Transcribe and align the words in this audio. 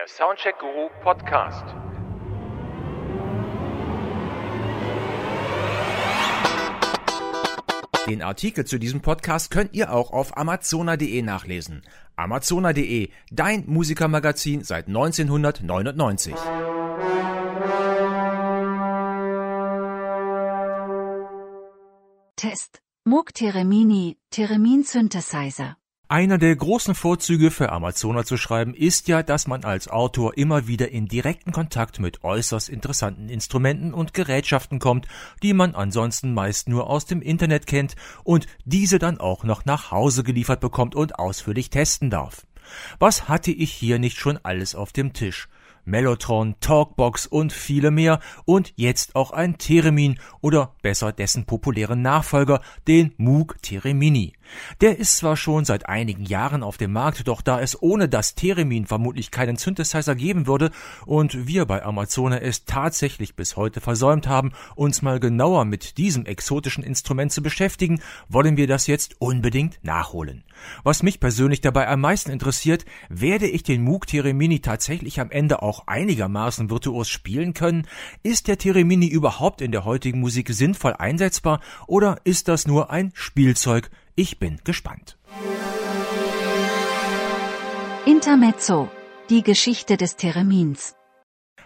Der 0.00 0.08
Soundcheck 0.08 0.58
Guru 0.58 0.88
Podcast. 1.02 1.66
Den 8.08 8.22
Artikel 8.22 8.64
zu 8.64 8.78
diesem 8.78 9.02
Podcast 9.02 9.50
könnt 9.50 9.74
ihr 9.74 9.92
auch 9.92 10.10
auf 10.12 10.38
amazona.de 10.38 11.20
nachlesen. 11.20 11.82
Amazona.de, 12.16 13.10
dein 13.30 13.64
Musikermagazin 13.66 14.64
seit 14.64 14.86
1999. 14.86 16.34
Test. 22.36 22.80
Moog 23.04 23.34
Teremini, 23.34 24.16
Theremin 24.30 24.82
Synthesizer. 24.82 25.76
Einer 26.10 26.38
der 26.38 26.56
großen 26.56 26.96
Vorzüge 26.96 27.52
für 27.52 27.70
Amazona 27.70 28.24
zu 28.24 28.36
schreiben 28.36 28.74
ist 28.74 29.06
ja, 29.06 29.22
dass 29.22 29.46
man 29.46 29.62
als 29.62 29.86
Autor 29.86 30.36
immer 30.36 30.66
wieder 30.66 30.90
in 30.90 31.06
direkten 31.06 31.52
Kontakt 31.52 32.00
mit 32.00 32.24
äußerst 32.24 32.68
interessanten 32.68 33.28
Instrumenten 33.28 33.94
und 33.94 34.12
Gerätschaften 34.12 34.80
kommt, 34.80 35.06
die 35.44 35.52
man 35.52 35.76
ansonsten 35.76 36.34
meist 36.34 36.68
nur 36.68 36.90
aus 36.90 37.06
dem 37.06 37.22
Internet 37.22 37.68
kennt 37.68 37.94
und 38.24 38.48
diese 38.64 38.98
dann 38.98 39.20
auch 39.20 39.44
noch 39.44 39.64
nach 39.66 39.92
Hause 39.92 40.24
geliefert 40.24 40.58
bekommt 40.58 40.96
und 40.96 41.16
ausführlich 41.16 41.70
testen 41.70 42.10
darf. 42.10 42.44
Was 42.98 43.28
hatte 43.28 43.52
ich 43.52 43.72
hier 43.72 44.00
nicht 44.00 44.18
schon 44.18 44.36
alles 44.42 44.74
auf 44.74 44.90
dem 44.90 45.12
Tisch? 45.12 45.48
Mellotron, 45.84 46.56
Talkbox 46.60 47.26
und 47.26 47.52
viele 47.52 47.90
mehr 47.90 48.20
und 48.44 48.72
jetzt 48.76 49.16
auch 49.16 49.30
ein 49.30 49.58
Theremin 49.58 50.18
oder 50.40 50.74
besser 50.82 51.12
dessen 51.12 51.44
populären 51.44 52.02
Nachfolger, 52.02 52.60
den 52.86 53.12
Moog 53.16 53.60
Theremini. 53.62 54.34
Der 54.80 54.98
ist 54.98 55.16
zwar 55.16 55.36
schon 55.36 55.64
seit 55.64 55.88
einigen 55.88 56.24
Jahren 56.24 56.62
auf 56.62 56.76
dem 56.76 56.92
Markt, 56.92 57.26
doch 57.28 57.40
da 57.40 57.60
es 57.60 57.80
ohne 57.80 58.08
das 58.08 58.34
Theremin 58.34 58.86
vermutlich 58.86 59.30
keinen 59.30 59.56
Synthesizer 59.56 60.14
geben 60.14 60.46
würde 60.46 60.70
und 61.06 61.46
wir 61.46 61.66
bei 61.66 61.84
Amazon 61.84 62.32
es 62.32 62.64
tatsächlich 62.64 63.36
bis 63.36 63.56
heute 63.56 63.80
versäumt 63.80 64.26
haben, 64.26 64.52
uns 64.74 65.02
mal 65.02 65.20
genauer 65.20 65.64
mit 65.64 65.98
diesem 65.98 66.26
exotischen 66.26 66.84
Instrument 66.84 67.32
zu 67.32 67.42
beschäftigen, 67.42 68.00
wollen 68.28 68.56
wir 68.56 68.66
das 68.66 68.86
jetzt 68.86 69.20
unbedingt 69.20 69.78
nachholen. 69.82 70.44
Was 70.84 71.02
mich 71.02 71.20
persönlich 71.20 71.60
dabei 71.60 71.88
am 71.88 72.00
meisten 72.00 72.30
interessiert, 72.30 72.84
werde 73.08 73.46
ich 73.46 73.62
den 73.62 73.82
Moog 73.82 74.06
Theremini 74.06 74.60
tatsächlich 74.60 75.20
am 75.20 75.30
Ende 75.30 75.62
auch 75.62 75.86
einigermaßen 75.86 76.70
virtuos 76.70 77.08
spielen 77.08 77.54
können? 77.54 77.86
Ist 78.22 78.48
der 78.48 78.58
Theremini 78.58 79.06
überhaupt 79.06 79.60
in 79.60 79.72
der 79.72 79.84
heutigen 79.84 80.20
Musik 80.20 80.50
sinnvoll 80.50 80.94
einsetzbar 80.94 81.60
oder 81.86 82.18
ist 82.24 82.48
das 82.48 82.66
nur 82.66 82.90
ein 82.90 83.10
Spielzeug? 83.14 83.90
Ich 84.14 84.38
bin 84.38 84.60
gespannt. 84.64 85.18
Intermezzo. 88.06 88.90
Die 89.30 89.42
Geschichte 89.42 89.96
des 89.96 90.16
Theremins. 90.16 90.94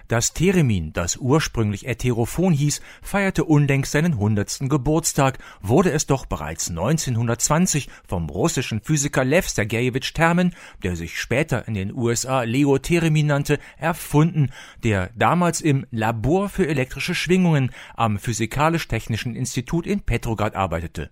Das 0.06 0.34
Theremin, 0.34 0.92
das 0.92 1.16
ursprünglich 1.16 1.86
Ätherophon 1.86 2.52
hieß, 2.52 2.82
feierte 3.00 3.44
unlängst 3.44 3.92
seinen 3.92 4.18
hundertsten 4.18 4.68
Geburtstag, 4.68 5.38
wurde 5.62 5.92
es 5.92 6.06
doch 6.06 6.26
bereits 6.26 6.68
1920 6.68 7.88
vom 8.06 8.28
russischen 8.28 8.82
Physiker 8.82 9.24
Lev 9.24 9.48
Sergejewitsch 9.48 10.12
Termen, 10.12 10.54
der 10.82 10.96
sich 10.96 11.18
später 11.18 11.66
in 11.66 11.72
den 11.72 11.94
USA 11.94 12.42
Leo 12.42 12.76
Theremin 12.76 13.28
nannte, 13.28 13.58
erfunden, 13.78 14.50
der 14.82 15.10
damals 15.16 15.62
im 15.62 15.86
Labor 15.90 16.50
für 16.50 16.68
elektrische 16.68 17.14
Schwingungen 17.14 17.70
am 17.96 18.18
Physikalisch-Technischen 18.18 19.34
Institut 19.34 19.86
in 19.86 20.00
Petrograd 20.00 20.54
arbeitete 20.54 21.10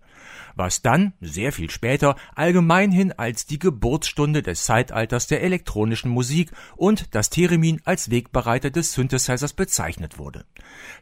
was 0.54 0.82
dann, 0.82 1.12
sehr 1.20 1.52
viel 1.52 1.70
später, 1.70 2.16
allgemeinhin 2.34 3.12
als 3.12 3.46
die 3.46 3.58
Geburtsstunde 3.58 4.42
des 4.42 4.64
Zeitalters 4.64 5.26
der 5.26 5.42
elektronischen 5.42 6.10
Musik 6.10 6.52
und 6.76 7.14
das 7.14 7.30
Theremin 7.30 7.80
als 7.84 8.10
Wegbereiter 8.10 8.70
des 8.70 8.92
Synthesizers 8.92 9.52
bezeichnet 9.52 10.18
wurde. 10.18 10.44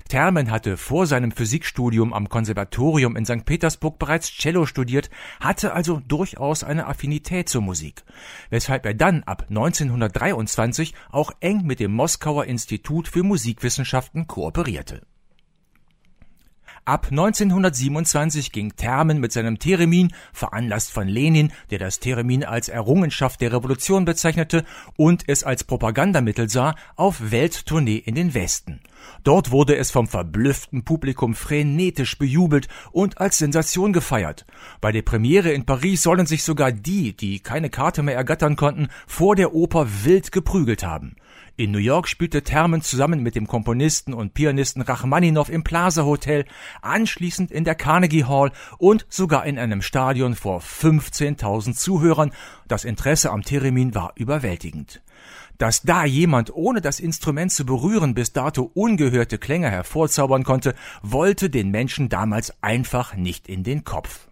Termen 0.08 0.50
hatte 0.50 0.76
vor 0.76 1.06
seinem 1.06 1.32
Physikstudium 1.32 2.12
am 2.12 2.28
Konservatorium 2.28 3.16
in 3.16 3.24
St. 3.24 3.44
Petersburg 3.44 3.98
bereits 3.98 4.30
Cello 4.30 4.66
studiert, 4.66 5.10
hatte 5.40 5.72
also 5.72 6.00
durchaus 6.06 6.64
eine 6.64 6.86
Affinität 6.86 7.48
zur 7.48 7.62
Musik, 7.62 8.02
weshalb 8.50 8.84
er 8.86 8.94
dann 8.94 9.22
ab 9.22 9.46
1923 9.48 10.94
auch 11.10 11.32
eng 11.40 11.62
mit 11.64 11.80
dem 11.80 11.92
Moskauer 11.92 12.44
Institut 12.44 13.08
für 13.08 13.22
Musikwissenschaften 13.22 14.26
kooperierte. 14.26 15.02
Ab 16.86 17.08
1927 17.10 18.52
ging 18.52 18.74
Termen 18.74 19.20
mit 19.20 19.32
seinem 19.32 19.58
Theremin, 19.58 20.12
veranlasst 20.32 20.90
von 20.90 21.06
Lenin, 21.08 21.52
der 21.70 21.78
das 21.78 22.00
Theremin 22.00 22.42
als 22.42 22.68
Errungenschaft 22.68 23.40
der 23.42 23.52
Revolution 23.52 24.06
bezeichnete 24.06 24.64
und 24.96 25.24
es 25.26 25.44
als 25.44 25.64
Propagandamittel 25.64 26.48
sah, 26.48 26.74
auf 26.96 27.30
Welttournee 27.30 27.96
in 27.96 28.14
den 28.14 28.32
Westen. 28.32 28.80
Dort 29.24 29.50
wurde 29.50 29.76
es 29.76 29.90
vom 29.90 30.06
verblüfften 30.06 30.84
Publikum 30.84 31.34
frenetisch 31.34 32.18
bejubelt 32.18 32.68
und 32.92 33.20
als 33.20 33.38
Sensation 33.38 33.92
gefeiert. 33.92 34.46
Bei 34.80 34.90
der 34.90 35.02
Premiere 35.02 35.52
in 35.52 35.66
Paris 35.66 36.02
sollen 36.02 36.26
sich 36.26 36.42
sogar 36.42 36.72
die, 36.72 37.14
die 37.14 37.40
keine 37.40 37.68
Karte 37.68 38.02
mehr 38.02 38.16
ergattern 38.16 38.56
konnten, 38.56 38.88
vor 39.06 39.36
der 39.36 39.54
Oper 39.54 39.86
wild 40.04 40.32
geprügelt 40.32 40.82
haben. 40.82 41.16
In 41.60 41.72
New 41.72 41.78
York 41.78 42.08
spielte 42.08 42.42
Termen 42.42 42.80
zusammen 42.80 43.22
mit 43.22 43.34
dem 43.34 43.46
Komponisten 43.46 44.14
und 44.14 44.32
Pianisten 44.32 44.80
Rachmaninow 44.80 45.46
im 45.50 45.62
Plaza 45.62 46.06
Hotel, 46.06 46.46
anschließend 46.80 47.50
in 47.50 47.64
der 47.64 47.74
Carnegie 47.74 48.24
Hall 48.24 48.50
und 48.78 49.04
sogar 49.10 49.44
in 49.44 49.58
einem 49.58 49.82
Stadion 49.82 50.36
vor 50.36 50.62
15.000 50.62 51.74
Zuhörern. 51.74 52.32
Das 52.66 52.84
Interesse 52.84 53.30
am 53.30 53.42
Theremin 53.42 53.94
war 53.94 54.12
überwältigend. 54.14 55.02
Dass 55.58 55.82
da 55.82 56.06
jemand 56.06 56.50
ohne 56.50 56.80
das 56.80 56.98
Instrument 56.98 57.52
zu 57.52 57.66
berühren 57.66 58.14
bis 58.14 58.32
dato 58.32 58.70
ungehörte 58.72 59.36
Klänge 59.36 59.70
hervorzaubern 59.70 60.44
konnte, 60.44 60.74
wollte 61.02 61.50
den 61.50 61.70
Menschen 61.70 62.08
damals 62.08 62.54
einfach 62.62 63.16
nicht 63.16 63.50
in 63.50 63.64
den 63.64 63.84
Kopf. 63.84 64.29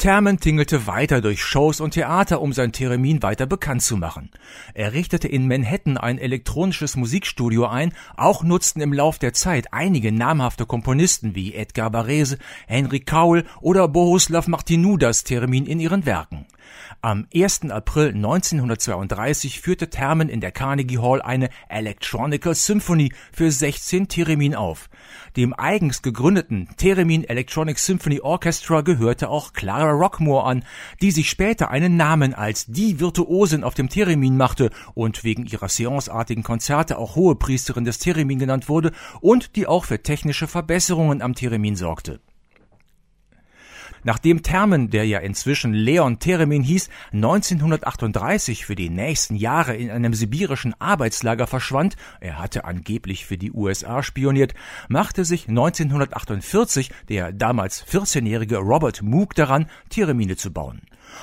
Termen 0.00 0.40
tingelte 0.40 0.86
weiter 0.86 1.20
durch 1.20 1.44
Shows 1.44 1.78
und 1.78 1.90
Theater, 1.90 2.40
um 2.40 2.54
sein 2.54 2.72
Theremin 2.72 3.22
weiter 3.22 3.44
bekannt 3.44 3.82
zu 3.82 3.98
machen. 3.98 4.30
Er 4.72 4.94
richtete 4.94 5.28
in 5.28 5.46
Manhattan 5.46 5.98
ein 5.98 6.16
elektronisches 6.16 6.96
Musikstudio 6.96 7.66
ein, 7.66 7.92
auch 8.16 8.42
nutzten 8.42 8.80
im 8.80 8.94
Lauf 8.94 9.18
der 9.18 9.34
Zeit 9.34 9.74
einige 9.74 10.10
namhafte 10.10 10.64
Komponisten 10.64 11.34
wie 11.34 11.52
Edgar 11.52 11.92
Varese, 11.92 12.38
Henry 12.66 13.00
Cowell 13.00 13.44
oder 13.60 13.88
Bohuslav 13.88 14.48
Martinou 14.48 14.96
das 14.96 15.22
Theremin 15.22 15.66
in 15.66 15.80
ihren 15.80 16.06
Werken. 16.06 16.46
Am 17.02 17.26
1. 17.34 17.70
April 17.70 18.08
1932 18.08 19.60
führte 19.60 19.90
Termen 19.90 20.28
in 20.28 20.40
der 20.40 20.52
Carnegie 20.52 20.98
Hall 20.98 21.22
eine 21.22 21.48
Electronical 21.68 22.54
Symphony 22.54 23.12
für 23.32 23.50
16 23.50 24.08
Theremin 24.08 24.54
auf. 24.54 24.90
Dem 25.36 25.54
eigens 25.54 26.02
gegründeten 26.02 26.68
Theremin 26.76 27.24
Electronic 27.24 27.78
Symphony 27.78 28.20
Orchestra 28.20 28.82
gehörte 28.82 29.28
auch 29.28 29.52
Clara 29.52 29.90
Rockmore 29.90 30.44
an, 30.44 30.64
die 31.00 31.10
sich 31.10 31.30
später 31.30 31.70
einen 31.70 31.96
Namen 31.96 32.34
als 32.34 32.66
die 32.66 33.00
Virtuosin 33.00 33.64
auf 33.64 33.74
dem 33.74 33.88
Theremin 33.88 34.36
machte 34.36 34.70
und 34.94 35.24
wegen 35.24 35.46
ihrer 35.46 35.68
seanceartigen 35.68 36.42
Konzerte 36.42 36.98
auch 36.98 37.16
Hohepriesterin 37.16 37.84
des 37.84 37.98
Theremin 37.98 38.38
genannt 38.38 38.68
wurde 38.68 38.92
und 39.20 39.56
die 39.56 39.66
auch 39.66 39.84
für 39.84 40.02
technische 40.02 40.46
Verbesserungen 40.46 41.22
am 41.22 41.34
Theremin 41.34 41.76
sorgte. 41.76 42.20
Nachdem 44.04 44.42
Termen, 44.42 44.90
der 44.90 45.06
ja 45.06 45.18
inzwischen 45.18 45.72
Leon 45.72 46.18
Theremin 46.18 46.62
hieß, 46.62 46.88
1938 47.12 48.64
für 48.64 48.74
die 48.74 48.90
nächsten 48.90 49.36
Jahre 49.36 49.76
in 49.76 49.90
einem 49.90 50.14
sibirischen 50.14 50.74
Arbeitslager 50.80 51.46
verschwand, 51.46 51.96
er 52.20 52.38
hatte 52.38 52.64
angeblich 52.64 53.26
für 53.26 53.38
die 53.38 53.52
USA 53.52 54.02
spioniert, 54.02 54.54
machte 54.88 55.24
sich 55.24 55.48
1948 55.48 56.90
der 57.08 57.32
damals 57.32 57.84
14-jährige 57.86 58.58
Robert 58.58 59.02
Moog 59.02 59.34
daran, 59.34 59.66
Theremine 59.90 60.36
zu 60.36 60.52
bauen. 60.52 60.80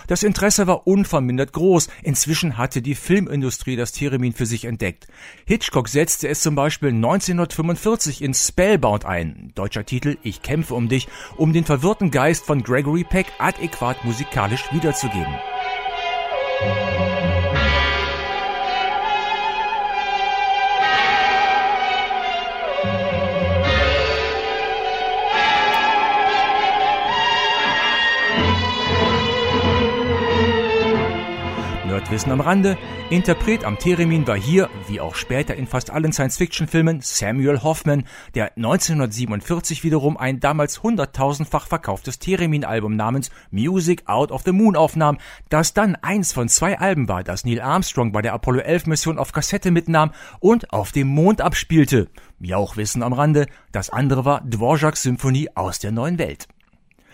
Das 0.07 0.23
Interesse 0.23 0.67
war 0.67 0.87
unvermindert 0.87 1.53
groß. 1.53 1.89
Inzwischen 2.03 2.57
hatte 2.57 2.81
die 2.81 2.95
Filmindustrie 2.95 3.75
das 3.75 3.91
Theremin 3.91 4.33
für 4.33 4.45
sich 4.45 4.65
entdeckt. 4.65 5.07
Hitchcock 5.45 5.89
setzte 5.89 6.27
es 6.27 6.41
zum 6.41 6.55
Beispiel 6.55 6.89
1945 6.89 8.21
in 8.21 8.33
Spellbound 8.33 9.05
ein, 9.05 9.51
deutscher 9.55 9.85
Titel 9.85 10.17
Ich 10.23 10.41
kämpfe 10.41 10.75
um 10.75 10.89
dich, 10.89 11.07
um 11.35 11.53
den 11.53 11.65
verwirrten 11.65 12.11
Geist 12.11 12.45
von 12.45 12.63
Gregory 12.63 13.03
Peck 13.03 13.27
adäquat 13.39 14.03
musikalisch 14.05 14.63
wiederzugeben. 14.71 15.35
Wissen 32.09 32.31
am 32.31 32.41
Rande. 32.41 32.77
Interpret 33.09 33.65
am 33.65 33.77
Theremin 33.77 34.27
war 34.27 34.37
hier, 34.37 34.69
wie 34.87 35.01
auch 35.01 35.15
später 35.15 35.55
in 35.55 35.67
fast 35.67 35.89
allen 35.89 36.13
Science-Fiction-Filmen, 36.13 37.01
Samuel 37.01 37.63
Hoffman, 37.63 38.05
der 38.35 38.55
1947 38.55 39.83
wiederum 39.83 40.15
ein 40.15 40.39
damals 40.39 40.83
hunderttausendfach 40.83 41.67
verkauftes 41.67 42.19
Theremin-Album 42.19 42.95
namens 42.95 43.29
Music 43.51 44.03
Out 44.07 44.31
of 44.31 44.43
the 44.45 44.51
Moon 44.51 44.75
aufnahm, 44.75 45.17
das 45.49 45.73
dann 45.73 45.95
eins 45.95 46.33
von 46.33 46.49
zwei 46.49 46.79
Alben 46.79 47.09
war, 47.09 47.23
das 47.23 47.45
Neil 47.45 47.61
Armstrong 47.61 48.11
bei 48.11 48.21
der 48.21 48.33
Apollo 48.33 48.61
11 48.61 48.87
Mission 48.87 49.19
auf 49.19 49.31
Kassette 49.31 49.71
mitnahm 49.71 50.11
und 50.39 50.71
auf 50.71 50.91
dem 50.91 51.07
Mond 51.07 51.41
abspielte. 51.41 52.09
Jauchwissen 52.39 53.03
am 53.03 53.13
Rande, 53.13 53.47
das 53.71 53.89
andere 53.89 54.23
war 54.23 54.41
Dvorak's 54.41 55.01
Symphonie 55.01 55.49
aus 55.55 55.79
der 55.79 55.91
neuen 55.91 56.19
Welt. 56.19 56.47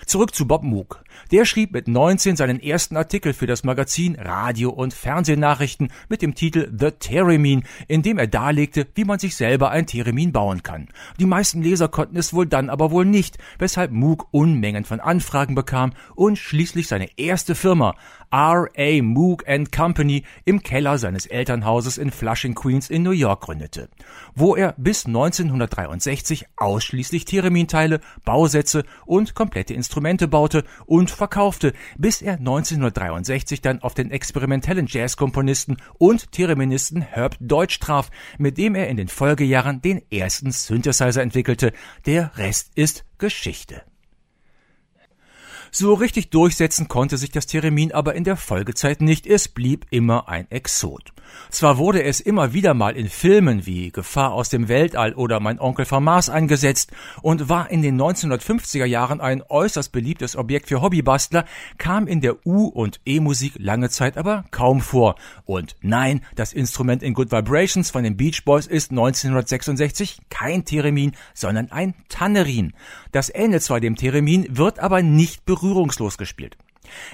Zurück 0.06 0.36
zu 0.36 0.48
Bob 0.48 0.64
Moog. 0.64 1.04
Der 1.32 1.46
schrieb 1.46 1.72
mit 1.72 1.88
19 1.88 2.36
seinen 2.36 2.62
ersten 2.62 2.98
Artikel 2.98 3.34
für 3.34 3.48
das 3.48 3.64
Magazin 3.64 4.16
Radio- 4.16 4.72
und 4.72 4.94
Fernsehnachrichten 4.94 5.92
mit 6.10 6.22
dem 6.22 6.36
Titel 6.36 6.72
The 6.78 6.92
Theremin, 6.92 7.64
in 7.88 8.02
dem 8.02 8.18
er 8.18 8.28
darlegte, 8.28 8.88
wie 8.96 9.06
man 9.06 9.20
sich 9.20 9.36
selber 9.36 9.70
ein 9.70 9.88
Theremin 9.88 10.32
bauen 10.32 10.64
kann. 10.64 10.90
Die 11.20 11.26
meisten 11.26 11.62
Leser 11.62 11.88
konnten 11.88 12.18
es 12.18 12.34
wohl 12.34 12.46
dann 12.46 12.70
aber 12.70 12.92
wohl 12.92 13.06
nicht, 13.06 13.38
weshalb 13.60 13.92
Moog 13.92 14.28
Unmengen 14.32 14.86
von 14.86 15.00
Anfragen 15.00 15.56
bekam 15.56 15.94
und 16.16 16.38
schließlich 16.38 16.88
seine 16.88 17.08
erste 17.18 17.56
Firma, 17.56 17.96
R.A. 18.34 19.04
Moog 19.04 19.46
Company, 19.72 20.24
im 20.44 20.64
Keller 20.64 20.98
seines 20.98 21.28
Elternhauses 21.28 22.00
in 22.00 22.10
Flushing, 22.10 22.56
Queens 22.56 22.90
in 22.90 23.04
New 23.04 23.12
York 23.12 23.42
gründete, 23.42 23.90
wo 24.34 24.56
er 24.56 24.74
bis 24.78 25.06
1963 25.06 26.48
ausschließlich 26.56 27.26
Theremin-Teile, 27.26 28.00
Bausätze 28.26 28.86
und 29.06 29.36
komplette 29.36 29.76
Instrumente 29.76 30.28
baute 30.28 30.64
und 30.88 31.12
verkaufte, 31.12 31.74
bis 31.96 32.24
er 32.24 32.40
1963 32.40 33.62
dann 33.62 33.84
auf 33.84 33.94
den 33.94 34.10
experimentellen 34.10 34.88
Jazzkomponisten 34.88 35.78
und 36.00 36.32
Thereministen 36.32 37.04
Herb 37.04 37.38
Deutsch 37.40 37.80
traf, 37.80 38.10
mit 38.40 38.58
dem 38.58 38.74
er 38.74 38.88
in 38.88 38.98
den 38.98 39.10
Folgejahren 39.10 39.84
den 39.84 40.02
ersten 40.12 40.52
Synthesizer 40.52 41.22
entwickelte. 41.22 41.72
Der 42.08 42.36
Rest 42.36 42.72
ist 42.74 43.06
Geschichte. 43.20 43.84
So 45.76 45.96
richtig 45.96 46.30
durchsetzen 46.30 46.88
konnte 46.88 47.18
sich 47.18 47.32
das 47.32 47.48
Theremin 47.48 47.94
aber 47.94 48.14
in 48.14 48.24
der 48.24 48.38
Folgezeit 48.38 49.02
nicht, 49.02 49.26
es 49.26 49.48
blieb 49.48 49.88
immer 49.90 50.30
ein 50.30 50.46
Exot. 50.52 51.14
Zwar 51.50 51.80
wurde 51.80 52.04
es 52.04 52.20
immer 52.20 52.54
wieder 52.54 52.76
mal 52.76 52.96
in 52.96 53.10
Filmen 53.10 53.66
wie 53.66 53.90
Gefahr 53.90 54.34
aus 54.34 54.50
dem 54.50 54.68
Weltall 54.68 55.14
oder 55.14 55.40
Mein 55.40 55.60
Onkel 55.60 55.86
vom 55.86 56.04
Mars 56.04 56.30
eingesetzt 56.30 56.92
und 57.24 57.50
war 57.50 57.72
in 57.72 57.82
den 57.82 58.00
1950er 58.00 58.86
Jahren 58.86 59.20
ein 59.20 59.42
äußerst 59.42 59.92
beliebtes 59.92 60.36
Objekt 60.36 60.68
für 60.68 60.84
Hobbybastler, 60.84 61.46
kam 61.80 62.06
in 62.06 62.22
der 62.22 62.46
U- 62.46 62.68
und 62.68 63.00
E-Musik 63.04 63.54
lange 63.58 63.90
Zeit 63.90 64.16
aber 64.16 64.46
kaum 64.52 64.80
vor. 64.80 65.16
Und 65.46 65.76
nein, 65.82 66.22
das 66.36 66.54
Instrument 66.54 67.02
in 67.02 67.16
Good 67.16 67.32
Vibrations 67.32 67.90
von 67.90 68.04
den 68.04 68.16
Beach 68.16 68.46
Boys 68.46 68.68
ist 68.68 68.92
1966 68.92 70.20
kein 70.30 70.66
Theremin, 70.66 71.14
sondern 71.34 71.72
ein 71.72 71.96
Tannerin. 72.10 72.74
Das 73.14 73.32
ähnelt 73.34 73.62
zwar 73.64 73.80
dem 73.80 73.96
Theremin, 73.96 74.58
wird 74.58 74.80
aber 74.80 75.04
nicht 75.04 75.46
berührungslos 75.46 76.18
gespielt. 76.18 76.58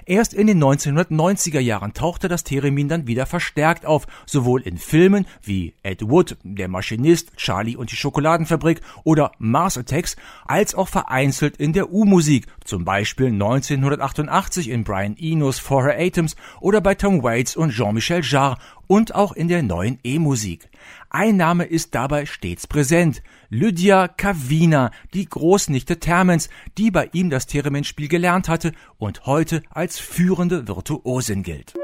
Erst 0.05 0.33
in 0.33 0.47
den 0.47 0.63
1990er 0.63 1.59
Jahren 1.59 1.93
tauchte 1.93 2.27
das 2.27 2.43
Theremin 2.43 2.87
dann 2.87 3.05
wieder 3.05 3.25
verstärkt 3.25 3.85
auf, 3.85 4.07
sowohl 4.25 4.61
in 4.61 4.77
Filmen 4.77 5.27
wie 5.43 5.73
Ed 5.83 6.09
Wood, 6.09 6.37
Der 6.43 6.67
Maschinist, 6.67 7.35
Charlie 7.35 7.75
und 7.75 7.91
die 7.91 7.95
Schokoladenfabrik 7.95 8.81
oder 9.03 9.31
Mars 9.37 9.77
Attacks, 9.77 10.15
als 10.45 10.73
auch 10.73 10.87
vereinzelt 10.87 11.57
in 11.57 11.73
der 11.73 11.91
U-Musik, 11.91 12.47
zum 12.63 12.85
Beispiel 12.85 13.27
1988 13.27 14.69
in 14.69 14.83
Brian 14.83 15.17
Enos 15.19 15.59
For 15.59 15.83
Her 15.83 15.97
Atoms 15.99 16.35
oder 16.61 16.81
bei 16.81 16.95
Tom 16.95 17.21
Waits 17.21 17.55
und 17.55 17.71
Jean-Michel 17.71 18.21
Jarre 18.23 18.57
und 18.89 19.13
auch 19.13 19.33
in 19.33 19.47
der 19.47 19.61
neuen 19.61 19.99
E-Musik. 20.03 20.67
Ein 21.11 21.37
Name 21.37 21.63
ist 21.63 21.93
dabei 21.93 22.25
stets 22.25 22.65
präsent. 22.65 23.21
Lydia 23.49 24.07
Kavina, 24.07 24.89
die 25.13 25.25
Großnichte 25.25 25.99
Termens, 25.99 26.49
die 26.77 26.89
bei 26.89 27.07
ihm 27.13 27.29
das 27.29 27.45
Theremin-Spiel 27.45 28.07
gelernt 28.07 28.49
hatte 28.49 28.73
und 28.97 29.27
heute 29.27 29.61
als 29.69 29.99
führende 29.99 30.67
Virtuosin 30.67 31.43
gilt. 31.43 31.75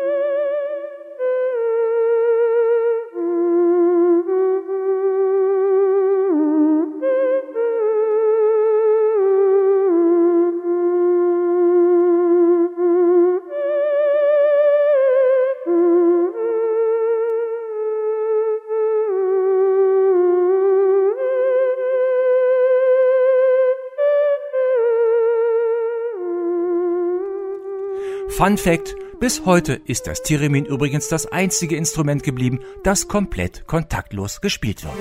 Fun 28.38 28.58
Fact, 28.58 28.98
bis 29.22 29.46
heute 29.46 29.76
ist 29.86 30.08
das 30.08 30.22
Theremin 30.22 30.66
übrigens 30.66 31.08
das 31.08 31.26
einzige 31.26 31.78
Instrument 31.78 32.22
geblieben, 32.22 32.60
das 32.84 33.08
komplett 33.08 33.66
kontaktlos 33.66 34.42
gespielt 34.42 34.84
wird. 34.84 34.94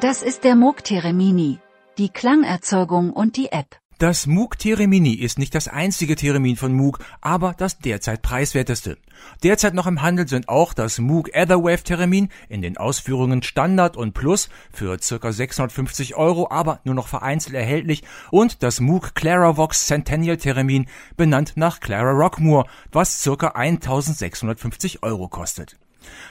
Das 0.00 0.22
ist 0.22 0.44
der 0.44 0.54
Moog 0.54 0.84
Theremini, 0.84 1.60
die 1.96 2.10
Klangerzeugung 2.10 3.10
und 3.10 3.38
die 3.38 3.52
App. 3.52 3.81
Das 4.02 4.26
Moog 4.26 4.58
Theremin 4.58 5.06
ist 5.06 5.38
nicht 5.38 5.54
das 5.54 5.68
einzige 5.68 6.16
Theremin 6.16 6.56
von 6.56 6.72
Moog, 6.72 6.98
aber 7.20 7.54
das 7.56 7.78
derzeit 7.78 8.20
preiswerteste. 8.20 8.98
Derzeit 9.44 9.74
noch 9.74 9.86
im 9.86 10.02
Handel 10.02 10.26
sind 10.26 10.48
auch 10.48 10.74
das 10.74 10.98
Moog 10.98 11.32
Etherwave 11.32 11.84
Theremin 11.84 12.28
in 12.48 12.62
den 12.62 12.76
Ausführungen 12.78 13.44
Standard 13.44 13.96
und 13.96 14.12
Plus 14.12 14.48
für 14.72 14.98
ca. 14.98 15.32
650 15.32 16.16
Euro, 16.16 16.50
aber 16.50 16.80
nur 16.82 16.96
noch 16.96 17.06
vereinzelt 17.06 17.54
erhältlich 17.54 18.02
und 18.32 18.64
das 18.64 18.80
Moog 18.80 19.14
Claravox 19.14 19.86
Centennial 19.86 20.36
Theremin 20.36 20.86
benannt 21.16 21.52
nach 21.54 21.78
Clara 21.78 22.10
Rockmore, 22.10 22.66
was 22.90 23.22
ca. 23.22 23.52
1650 23.54 25.04
Euro 25.04 25.28
kostet. 25.28 25.76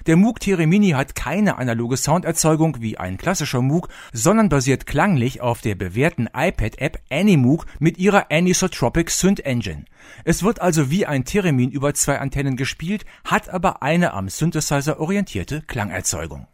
Der 0.07 0.15
Moog 0.15 0.39
Theremin 0.39 0.95
hat 0.95 1.15
keine 1.15 1.57
analoge 1.57 1.97
Sounderzeugung 1.97 2.77
wie 2.81 2.97
ein 2.97 3.17
klassischer 3.17 3.61
Moog, 3.61 3.89
sondern 4.13 4.49
basiert 4.49 4.85
klanglich 4.85 5.41
auf 5.41 5.61
der 5.61 5.75
bewährten 5.75 6.29
iPad-App 6.33 6.99
AnyMoog 7.09 7.65
mit 7.79 7.97
ihrer 7.97 8.31
Anisotropic 8.31 9.09
Synth 9.11 9.41
Engine. 9.41 9.85
Es 10.23 10.43
wird 10.43 10.61
also 10.61 10.89
wie 10.89 11.05
ein 11.05 11.25
Theremin 11.25 11.71
über 11.71 11.93
zwei 11.93 12.19
Antennen 12.19 12.57
gespielt, 12.57 13.05
hat 13.23 13.49
aber 13.49 13.81
eine 13.83 14.13
am 14.13 14.29
Synthesizer 14.29 14.99
orientierte 14.99 15.61
Klangerzeugung. 15.61 16.47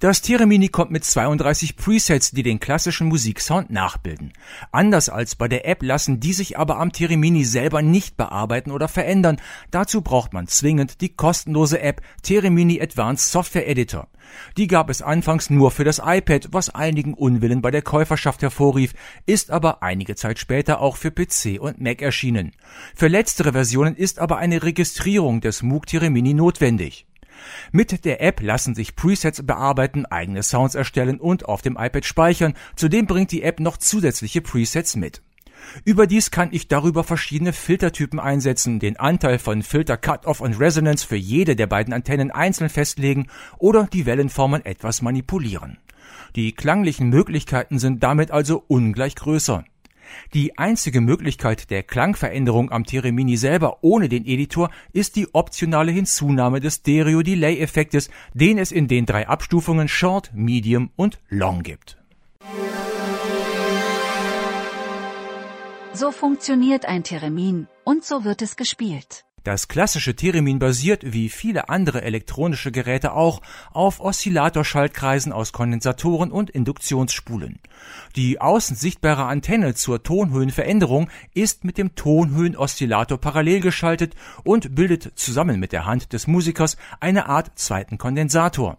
Das 0.00 0.22
Theremin 0.22 0.70
kommt 0.70 0.90
mit 0.90 1.04
32 1.04 1.76
Presets, 1.76 2.30
die 2.30 2.42
den 2.42 2.60
klassischen 2.60 3.08
Musiksound 3.08 3.70
nachbilden. 3.70 4.32
Anders 4.72 5.08
als 5.08 5.34
bei 5.34 5.48
der 5.48 5.66
App 5.66 5.82
lassen 5.82 6.20
die 6.20 6.32
sich 6.32 6.58
aber 6.58 6.78
am 6.78 6.92
Theremin 6.92 7.44
selber 7.44 7.82
nicht 7.82 8.16
bearbeiten 8.16 8.70
oder 8.70 8.88
verändern. 8.88 9.40
Dazu 9.70 10.02
braucht 10.02 10.32
man 10.32 10.46
zwingend 10.46 11.00
die 11.00 11.10
kostenlose 11.10 11.80
App 11.80 12.02
Theremin 12.22 12.80
Advanced 12.80 13.30
Software 13.30 13.68
Editor. 13.68 14.08
Die 14.56 14.66
gab 14.66 14.90
es 14.90 15.02
anfangs 15.02 15.50
nur 15.50 15.70
für 15.70 15.84
das 15.84 16.00
iPad, 16.04 16.48
was 16.50 16.70
einigen 16.70 17.14
Unwillen 17.14 17.62
bei 17.62 17.70
der 17.70 17.82
Käuferschaft 17.82 18.42
hervorrief, 18.42 18.94
ist 19.26 19.50
aber 19.50 19.82
einige 19.82 20.16
Zeit 20.16 20.38
später 20.38 20.80
auch 20.80 20.96
für 20.96 21.10
PC 21.10 21.60
und 21.60 21.80
Mac 21.80 22.02
erschienen. 22.02 22.52
Für 22.94 23.08
letztere 23.08 23.52
Versionen 23.52 23.96
ist 23.96 24.18
aber 24.18 24.38
eine 24.38 24.62
Registrierung 24.62 25.40
des 25.40 25.62
Moog 25.62 25.86
Theremin 25.86 26.36
notwendig. 26.36 27.06
Mit 27.72 28.04
der 28.04 28.22
App 28.22 28.40
lassen 28.40 28.74
sich 28.74 28.96
Presets 28.96 29.42
bearbeiten, 29.44 30.06
eigene 30.06 30.42
Sounds 30.42 30.74
erstellen 30.74 31.20
und 31.20 31.46
auf 31.46 31.62
dem 31.62 31.76
iPad 31.76 32.04
speichern. 32.04 32.54
Zudem 32.76 33.06
bringt 33.06 33.32
die 33.32 33.42
App 33.42 33.60
noch 33.60 33.76
zusätzliche 33.76 34.40
Presets 34.40 34.96
mit. 34.96 35.22
Überdies 35.84 36.30
kann 36.30 36.50
ich 36.52 36.68
darüber 36.68 37.04
verschiedene 37.04 37.52
Filtertypen 37.52 38.20
einsetzen, 38.20 38.80
den 38.80 38.98
Anteil 38.98 39.38
von 39.38 39.62
Filter 39.62 39.96
Cutoff 39.96 40.40
und 40.40 40.60
Resonance 40.60 41.06
für 41.06 41.16
jede 41.16 41.56
der 41.56 41.66
beiden 41.66 41.92
Antennen 41.92 42.30
einzeln 42.30 42.70
festlegen 42.70 43.28
oder 43.58 43.88
die 43.92 44.06
Wellenformen 44.06 44.64
etwas 44.64 45.02
manipulieren. 45.02 45.78
Die 46.36 46.52
klanglichen 46.52 47.08
Möglichkeiten 47.08 47.78
sind 47.78 48.02
damit 48.02 48.30
also 48.30 48.64
ungleich 48.66 49.14
größer. 49.14 49.64
Die 50.32 50.58
einzige 50.58 51.00
Möglichkeit 51.00 51.70
der 51.70 51.82
Klangveränderung 51.82 52.70
am 52.70 52.84
Theremin 52.84 53.36
selber 53.36 53.78
ohne 53.82 54.08
den 54.08 54.24
Editor 54.26 54.70
ist 54.92 55.16
die 55.16 55.32
optionale 55.34 55.92
Hinzunahme 55.92 56.60
des 56.60 56.76
Stereo-Delay-Effektes, 56.76 58.10
den 58.32 58.58
es 58.58 58.72
in 58.72 58.88
den 58.88 59.06
drei 59.06 59.28
Abstufungen 59.28 59.88
Short, 59.88 60.30
Medium 60.34 60.90
und 60.96 61.18
Long 61.28 61.62
gibt. 61.62 61.98
So 65.92 66.10
funktioniert 66.10 66.86
ein 66.86 67.04
Theremin 67.04 67.68
und 67.84 68.04
so 68.04 68.24
wird 68.24 68.42
es 68.42 68.56
gespielt. 68.56 69.23
Das 69.44 69.68
klassische 69.68 70.16
Theremin 70.16 70.58
basiert, 70.58 71.02
wie 71.04 71.28
viele 71.28 71.68
andere 71.68 72.00
elektronische 72.00 72.72
Geräte 72.72 73.12
auch, 73.12 73.42
auf 73.74 74.00
Oszillatorschaltkreisen 74.00 75.34
aus 75.34 75.52
Kondensatoren 75.52 76.32
und 76.32 76.48
Induktionsspulen. 76.48 77.58
Die 78.16 78.40
außen 78.40 78.74
sichtbare 78.74 79.26
Antenne 79.26 79.74
zur 79.74 80.02
Tonhöhenveränderung 80.02 81.10
ist 81.34 81.62
mit 81.62 81.76
dem 81.76 81.94
Tonhöhenoszillator 81.94 83.18
parallel 83.18 83.60
geschaltet 83.60 84.14
und 84.44 84.74
bildet 84.74 85.12
zusammen 85.14 85.60
mit 85.60 85.72
der 85.72 85.84
Hand 85.84 86.14
des 86.14 86.26
Musikers 86.26 86.78
eine 86.98 87.26
Art 87.26 87.52
zweiten 87.56 87.98
Kondensator. 87.98 88.78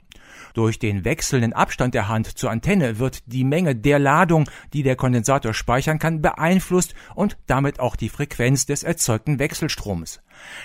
Durch 0.56 0.80
den 0.80 1.04
wechselnden 1.04 1.52
Abstand 1.52 1.94
der 1.94 2.08
Hand 2.08 2.38
zur 2.38 2.50
Antenne 2.50 2.98
wird 2.98 3.24
die 3.26 3.44
Menge 3.44 3.76
der 3.76 4.00
Ladung, 4.00 4.50
die 4.72 4.84
der 4.84 4.96
Kondensator 4.96 5.54
speichern 5.54 6.00
kann, 6.00 6.22
beeinflusst 6.22 6.96
und 7.14 7.38
damit 7.46 7.82
auch 7.82 7.98
die 7.98 8.08
Frequenz 8.08 8.66
des 8.66 8.82
erzeugten 8.82 9.38
Wechselstroms. 9.38 10.22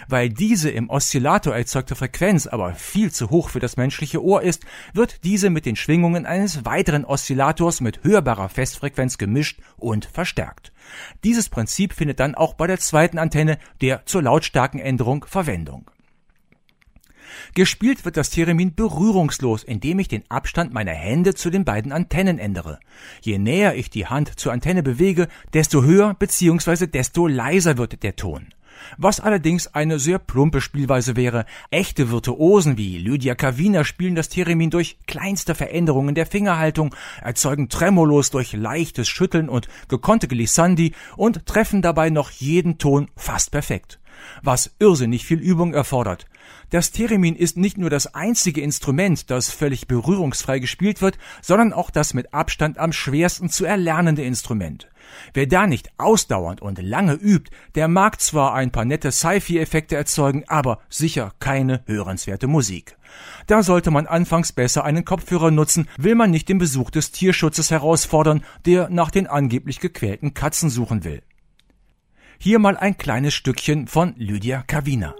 Weil 0.06 0.28
diese 0.28 0.70
im 0.70 0.90
Oszillator 0.90 1.56
erzeugte 1.56 1.96
Frequenz 1.96 2.46
aber 2.46 2.74
viel 2.74 3.10
zu 3.10 3.30
hoch 3.30 3.48
für 3.48 3.58
das 3.58 3.76
menschliche 3.76 4.22
Ohr 4.22 4.42
ist, 4.42 4.64
wird 4.94 5.24
diese 5.24 5.50
mit 5.50 5.66
den 5.66 5.74
Schwingungen 5.74 6.24
eines 6.24 6.64
weiteren 6.64 7.04
Oszillators 7.04 7.80
mit 7.80 8.04
hörbarer 8.04 8.48
Festfrequenz 8.48 9.18
gemischt 9.18 9.60
und 9.76 10.04
verstärkt. 10.04 10.72
Dieses 11.24 11.48
Prinzip 11.48 11.94
findet 11.94 12.20
dann 12.20 12.36
auch 12.36 12.54
bei 12.54 12.68
der 12.68 12.78
zweiten 12.78 13.18
Antenne, 13.18 13.58
der 13.80 14.06
zur 14.06 14.22
Lautstärkenänderung, 14.22 15.24
Verwendung. 15.24 15.90
Gespielt 17.54 18.04
wird 18.04 18.16
das 18.16 18.30
Theremin 18.30 18.74
berührungslos, 18.74 19.64
indem 19.64 19.98
ich 19.98 20.08
den 20.08 20.24
Abstand 20.28 20.72
meiner 20.72 20.92
Hände 20.92 21.34
zu 21.34 21.50
den 21.50 21.64
beiden 21.64 21.92
Antennen 21.92 22.38
ändere. 22.38 22.78
Je 23.20 23.38
näher 23.38 23.74
ich 23.74 23.90
die 23.90 24.06
Hand 24.06 24.38
zur 24.38 24.52
Antenne 24.52 24.82
bewege, 24.82 25.28
desto 25.52 25.82
höher 25.82 26.14
bzw. 26.14 26.86
desto 26.86 27.26
leiser 27.26 27.78
wird 27.78 28.02
der 28.02 28.16
Ton. 28.16 28.48
Was 28.98 29.20
allerdings 29.20 29.68
eine 29.68 29.98
sehr 29.98 30.18
plumpe 30.18 30.60
Spielweise 30.60 31.16
wäre. 31.16 31.44
Echte 31.70 32.10
Virtuosen 32.10 32.78
wie 32.78 32.98
Lydia 32.98 33.34
Kavina 33.34 33.84
spielen 33.84 34.14
das 34.14 34.28
Theremin 34.28 34.70
durch 34.70 34.98
kleinste 35.06 35.54
Veränderungen 35.54 36.14
der 36.14 36.26
Fingerhaltung, 36.26 36.94
erzeugen 37.22 37.68
Tremolos 37.68 38.30
durch 38.30 38.52
leichtes 38.52 39.08
Schütteln 39.08 39.48
und 39.48 39.68
gekonnte 39.88 40.28
Glissandi 40.28 40.92
und 41.16 41.46
treffen 41.46 41.82
dabei 41.82 42.10
noch 42.10 42.30
jeden 42.30 42.78
Ton 42.78 43.08
fast 43.16 43.50
perfekt. 43.50 43.99
Was 44.42 44.70
irrsinnig 44.78 45.26
viel 45.26 45.38
Übung 45.38 45.74
erfordert. 45.74 46.26
Das 46.70 46.92
Theremin 46.92 47.34
ist 47.34 47.56
nicht 47.56 47.78
nur 47.78 47.90
das 47.90 48.14
einzige 48.14 48.60
Instrument, 48.60 49.30
das 49.30 49.50
völlig 49.50 49.88
berührungsfrei 49.88 50.60
gespielt 50.60 51.02
wird, 51.02 51.18
sondern 51.42 51.72
auch 51.72 51.90
das 51.90 52.14
mit 52.14 52.32
Abstand 52.32 52.78
am 52.78 52.92
schwersten 52.92 53.48
zu 53.48 53.64
erlernende 53.64 54.22
Instrument. 54.22 54.88
Wer 55.34 55.46
da 55.46 55.66
nicht 55.66 55.90
ausdauernd 55.98 56.62
und 56.62 56.80
lange 56.80 57.14
übt, 57.14 57.50
der 57.74 57.88
mag 57.88 58.20
zwar 58.20 58.54
ein 58.54 58.70
paar 58.70 58.84
nette 58.84 59.10
Sci-Fi-Effekte 59.10 59.96
erzeugen, 59.96 60.44
aber 60.46 60.80
sicher 60.88 61.32
keine 61.40 61.82
hörenswerte 61.86 62.46
Musik. 62.46 62.96
Da 63.46 63.62
sollte 63.62 63.90
man 63.90 64.06
anfangs 64.06 64.52
besser 64.52 64.84
einen 64.84 65.04
Kopfhörer 65.04 65.50
nutzen, 65.50 65.88
will 65.96 66.14
man 66.14 66.30
nicht 66.30 66.48
den 66.48 66.58
Besuch 66.58 66.90
des 66.90 67.10
Tierschutzes 67.10 67.70
herausfordern, 67.70 68.44
der 68.66 68.88
nach 68.90 69.10
den 69.10 69.26
angeblich 69.26 69.80
gequälten 69.80 70.34
Katzen 70.34 70.70
suchen 70.70 71.02
will. 71.02 71.22
Hier 72.42 72.58
mal 72.58 72.78
ein 72.78 72.96
kleines 72.96 73.34
Stückchen 73.34 73.86
von 73.86 74.14
Lydia 74.16 74.62
Kavina. 74.66 75.14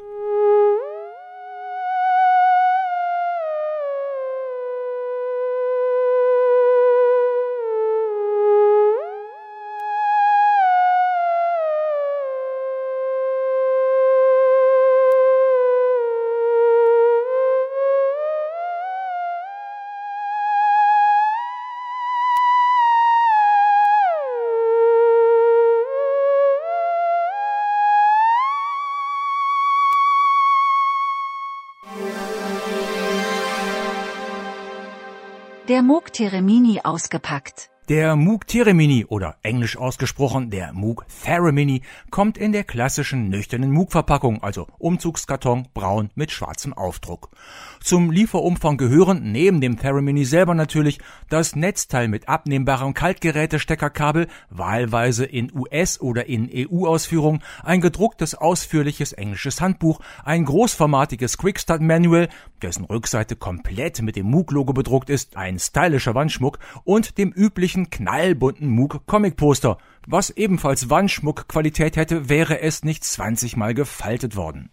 Der 35.80 35.86
Moog 35.86 36.12
Teremini 36.12 36.82
ausgepackt. 36.84 37.70
Der 37.90 38.14
Moog 38.14 38.46
Theremin 38.46 39.04
oder 39.06 39.34
englisch 39.42 39.76
ausgesprochen 39.76 40.48
der 40.48 40.72
Moog 40.72 41.04
Theremin 41.24 41.80
kommt 42.10 42.38
in 42.38 42.52
der 42.52 42.62
klassischen 42.62 43.30
nüchternen 43.30 43.72
Moog-Verpackung, 43.72 44.44
also 44.44 44.68
Umzugskarton 44.78 45.66
braun 45.74 46.10
mit 46.14 46.30
schwarzem 46.30 46.72
Aufdruck. 46.72 47.30
Zum 47.80 48.12
Lieferumfang 48.12 48.76
gehören 48.76 49.32
neben 49.32 49.60
dem 49.60 49.76
Theremin 49.76 50.24
selber 50.24 50.54
natürlich 50.54 51.00
das 51.30 51.56
Netzteil 51.56 52.06
mit 52.06 52.28
abnehmbarem 52.28 52.94
Kaltgerätesteckerkabel, 52.94 54.28
wahlweise 54.50 55.24
in 55.24 55.50
US- 55.52 56.00
oder 56.00 56.26
in 56.26 56.48
EU-Ausführung, 56.48 57.40
ein 57.64 57.80
gedrucktes 57.80 58.36
ausführliches 58.36 59.12
englisches 59.14 59.60
Handbuch, 59.60 59.98
ein 60.24 60.44
großformatiges 60.44 61.38
Quickstart 61.38 61.80
Manual, 61.80 62.28
dessen 62.62 62.84
Rückseite 62.84 63.34
komplett 63.34 64.00
mit 64.00 64.14
dem 64.14 64.26
Moog-Logo 64.26 64.74
bedruckt 64.74 65.10
ist, 65.10 65.36
ein 65.36 65.58
stylischer 65.58 66.14
Wandschmuck 66.14 66.60
und 66.84 67.18
dem 67.18 67.32
üblichen 67.32 67.79
großen, 67.80 67.90
knallbunten 67.90 68.68
Moog 68.68 69.06
Comic 69.06 69.36
Poster. 69.36 69.78
Was 70.06 70.30
ebenfalls 70.30 70.90
Wandschmuckqualität 70.90 71.96
hätte, 71.96 72.28
wäre 72.28 72.60
es 72.60 72.84
nicht 72.84 73.04
20 73.04 73.56
Mal 73.56 73.74
gefaltet 73.74 74.36
worden. 74.36 74.70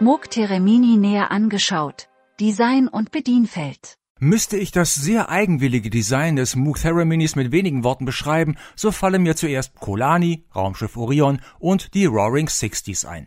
Moog 0.00 0.30
Teremini 0.30 0.96
näher 0.96 1.30
angeschaut. 1.30 2.08
Design 2.40 2.88
und 2.88 3.12
Bedienfeld. 3.12 3.96
Müsste 4.20 4.56
ich 4.56 4.70
das 4.70 4.94
sehr 4.94 5.28
eigenwillige 5.28 5.90
Design 5.90 6.36
des 6.36 6.56
Moog 6.56 6.78
Theraminis 6.78 7.36
mit 7.36 7.52
wenigen 7.52 7.84
Worten 7.84 8.04
beschreiben, 8.04 8.56
so 8.74 8.90
fallen 8.90 9.22
mir 9.22 9.36
zuerst 9.36 9.74
Kolani, 9.74 10.44
Raumschiff 10.54 10.96
Orion 10.96 11.40
und 11.58 11.94
die 11.94 12.06
Roaring 12.06 12.48
Sixties 12.48 13.04
ein. 13.04 13.26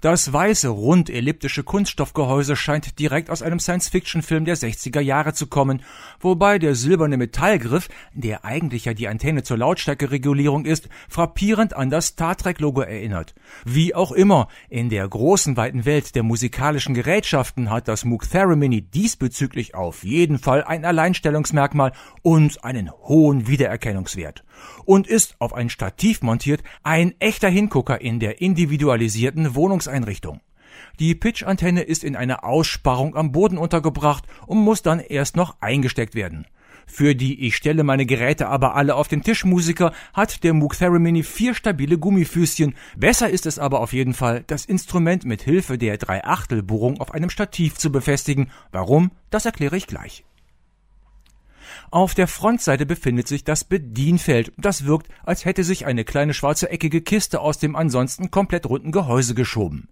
Das 0.00 0.32
weiße, 0.32 0.68
rund 0.68 1.10
elliptische 1.10 1.62
Kunststoffgehäuse 1.62 2.56
scheint 2.56 2.98
direkt 2.98 3.28
aus 3.28 3.42
einem 3.42 3.60
Science-Fiction-Film 3.60 4.46
der 4.46 4.56
60er 4.56 5.00
Jahre 5.00 5.34
zu 5.34 5.46
kommen, 5.46 5.82
wobei 6.20 6.58
der 6.58 6.74
silberne 6.74 7.18
Metallgriff, 7.18 7.90
der 8.14 8.46
eigentlich 8.46 8.86
ja 8.86 8.94
die 8.94 9.08
Antenne 9.08 9.42
zur 9.42 9.58
Lautstärkeregulierung 9.58 10.64
ist, 10.64 10.88
frappierend 11.10 11.76
an 11.76 11.90
das 11.90 12.06
Star 12.06 12.34
Trek-Logo 12.34 12.80
erinnert. 12.80 13.34
Wie 13.66 13.94
auch 13.94 14.12
immer, 14.12 14.48
in 14.70 14.88
der 14.88 15.06
großen 15.06 15.58
weiten 15.58 15.84
Welt 15.84 16.14
der 16.14 16.22
musikalischen 16.22 16.94
Gerätschaften 16.94 17.68
hat 17.68 17.86
das 17.86 18.06
Moog 18.06 18.26
Theremin 18.26 18.90
diesbezüglich 18.94 19.74
auf 19.74 20.02
jeden 20.02 20.38
Fall 20.38 20.64
ein 20.64 20.86
Alleinstellungsmerkmal 20.86 21.92
und 22.22 22.64
einen 22.64 22.90
hohen 22.90 23.48
Wiedererkennungswert 23.48 24.44
und 24.84 25.06
ist 25.06 25.36
auf 25.38 25.54
ein 25.54 25.70
Stativ 25.70 26.22
montiert 26.22 26.62
ein 26.82 27.14
echter 27.18 27.48
Hingucker 27.48 28.00
in 28.00 28.20
der 28.20 28.40
individualisierten 28.40 29.54
Wohnungseinrichtung. 29.54 30.40
Die 30.98 31.14
Pitch-Antenne 31.14 31.82
ist 31.82 32.04
in 32.04 32.16
einer 32.16 32.44
Aussparung 32.44 33.16
am 33.16 33.32
Boden 33.32 33.58
untergebracht 33.58 34.24
und 34.46 34.58
muss 34.58 34.82
dann 34.82 35.00
erst 35.00 35.36
noch 35.36 35.56
eingesteckt 35.60 36.14
werden. 36.14 36.46
Für 36.86 37.14
die 37.14 37.46
Ich 37.46 37.54
stelle 37.54 37.84
meine 37.84 38.04
Geräte 38.04 38.48
aber 38.48 38.74
alle 38.74 38.96
auf 38.96 39.06
den 39.06 39.22
Tisch 39.22 39.44
Musiker 39.44 39.92
hat 40.12 40.42
der 40.42 40.52
Moog 40.54 40.76
Theremin 40.76 41.22
vier 41.22 41.54
stabile 41.54 41.98
Gummifüßchen. 41.98 42.74
Besser 42.96 43.30
ist 43.30 43.46
es 43.46 43.60
aber 43.60 43.80
auf 43.80 43.92
jeden 43.92 44.12
Fall, 44.12 44.42
das 44.48 44.64
Instrument 44.64 45.24
mit 45.24 45.40
Hilfe 45.40 45.78
der 45.78 45.98
Dreiachtelbohrung 45.98 47.00
auf 47.00 47.14
einem 47.14 47.30
Stativ 47.30 47.76
zu 47.76 47.92
befestigen. 47.92 48.50
Warum? 48.72 49.12
Das 49.30 49.46
erkläre 49.46 49.76
ich 49.76 49.86
gleich. 49.86 50.24
Auf 51.92 52.14
der 52.14 52.28
Frontseite 52.28 52.86
befindet 52.86 53.26
sich 53.26 53.42
das 53.42 53.64
Bedienfeld. 53.64 54.52
Das 54.56 54.84
wirkt, 54.84 55.08
als 55.24 55.44
hätte 55.44 55.64
sich 55.64 55.86
eine 55.86 56.04
kleine 56.04 56.34
schwarze 56.34 56.70
eckige 56.70 57.00
Kiste 57.00 57.40
aus 57.40 57.58
dem 57.58 57.74
ansonsten 57.74 58.30
komplett 58.30 58.66
runden 58.66 58.92
Gehäuse 58.92 59.34
geschoben. 59.34 59.88